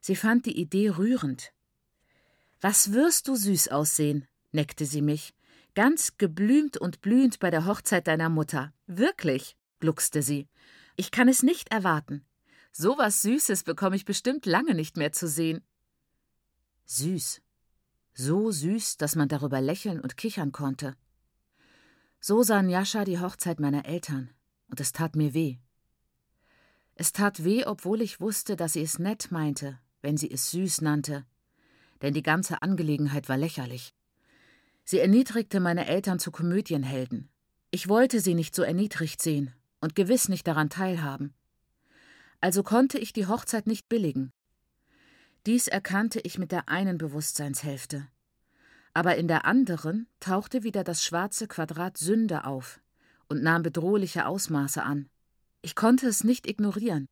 Sie 0.00 0.16
fand 0.16 0.46
die 0.46 0.58
Idee 0.58 0.90
rührend. 0.90 1.52
Was 2.66 2.92
wirst 2.92 3.28
du 3.28 3.36
süß 3.36 3.68
aussehen, 3.68 4.26
neckte 4.52 4.86
sie 4.86 5.02
mich, 5.02 5.34
ganz 5.74 6.16
geblümt 6.16 6.78
und 6.78 7.02
blühend 7.02 7.38
bei 7.38 7.50
der 7.50 7.66
Hochzeit 7.66 8.06
deiner 8.06 8.30
Mutter. 8.30 8.72
Wirklich, 8.86 9.58
gluckste 9.80 10.22
sie. 10.22 10.48
Ich 10.96 11.10
kann 11.10 11.28
es 11.28 11.42
nicht 11.42 11.70
erwarten. 11.70 12.24
So 12.72 12.96
was 12.96 13.20
Süßes 13.20 13.64
bekomme 13.64 13.96
ich 13.96 14.06
bestimmt 14.06 14.46
lange 14.46 14.74
nicht 14.74 14.96
mehr 14.96 15.12
zu 15.12 15.28
sehen. 15.28 15.62
Süß. 16.86 17.42
So 18.14 18.50
süß, 18.50 18.96
dass 18.96 19.14
man 19.14 19.28
darüber 19.28 19.60
lächeln 19.60 20.00
und 20.00 20.16
kichern 20.16 20.50
konnte. 20.50 20.96
So 22.18 22.42
sah 22.42 22.62
Njascha 22.62 23.04
die 23.04 23.20
Hochzeit 23.20 23.60
meiner 23.60 23.84
Eltern, 23.84 24.30
und 24.70 24.80
es 24.80 24.92
tat 24.92 25.16
mir 25.16 25.34
weh. 25.34 25.58
Es 26.94 27.12
tat 27.12 27.44
weh, 27.44 27.66
obwohl 27.66 28.00
ich 28.00 28.20
wusste, 28.20 28.56
dass 28.56 28.72
sie 28.72 28.80
es 28.80 28.98
nett 28.98 29.30
meinte, 29.30 29.78
wenn 30.00 30.16
sie 30.16 30.30
es 30.30 30.50
süß 30.50 30.80
nannte, 30.80 31.26
denn 32.04 32.12
die 32.12 32.22
ganze 32.22 32.60
Angelegenheit 32.60 33.30
war 33.30 33.38
lächerlich. 33.38 33.94
Sie 34.84 34.98
erniedrigte 34.98 35.58
meine 35.58 35.86
Eltern 35.86 36.18
zu 36.18 36.30
Komödienhelden. 36.30 37.30
Ich 37.70 37.88
wollte 37.88 38.20
sie 38.20 38.34
nicht 38.34 38.54
so 38.54 38.62
erniedrigt 38.62 39.22
sehen 39.22 39.54
und 39.80 39.94
gewiss 39.94 40.28
nicht 40.28 40.46
daran 40.46 40.68
teilhaben. 40.68 41.32
Also 42.42 42.62
konnte 42.62 42.98
ich 42.98 43.14
die 43.14 43.26
Hochzeit 43.26 43.66
nicht 43.66 43.88
billigen. 43.88 44.34
Dies 45.46 45.66
erkannte 45.66 46.20
ich 46.20 46.38
mit 46.38 46.52
der 46.52 46.68
einen 46.68 46.98
Bewusstseinshälfte. 46.98 48.06
Aber 48.92 49.16
in 49.16 49.26
der 49.26 49.46
anderen 49.46 50.06
tauchte 50.20 50.62
wieder 50.62 50.84
das 50.84 51.02
schwarze 51.02 51.48
Quadrat 51.48 51.96
Sünde 51.96 52.44
auf 52.44 52.80
und 53.28 53.42
nahm 53.42 53.62
bedrohliche 53.62 54.26
Ausmaße 54.26 54.82
an. 54.82 55.08
Ich 55.62 55.74
konnte 55.74 56.06
es 56.06 56.22
nicht 56.22 56.46
ignorieren. 56.46 57.08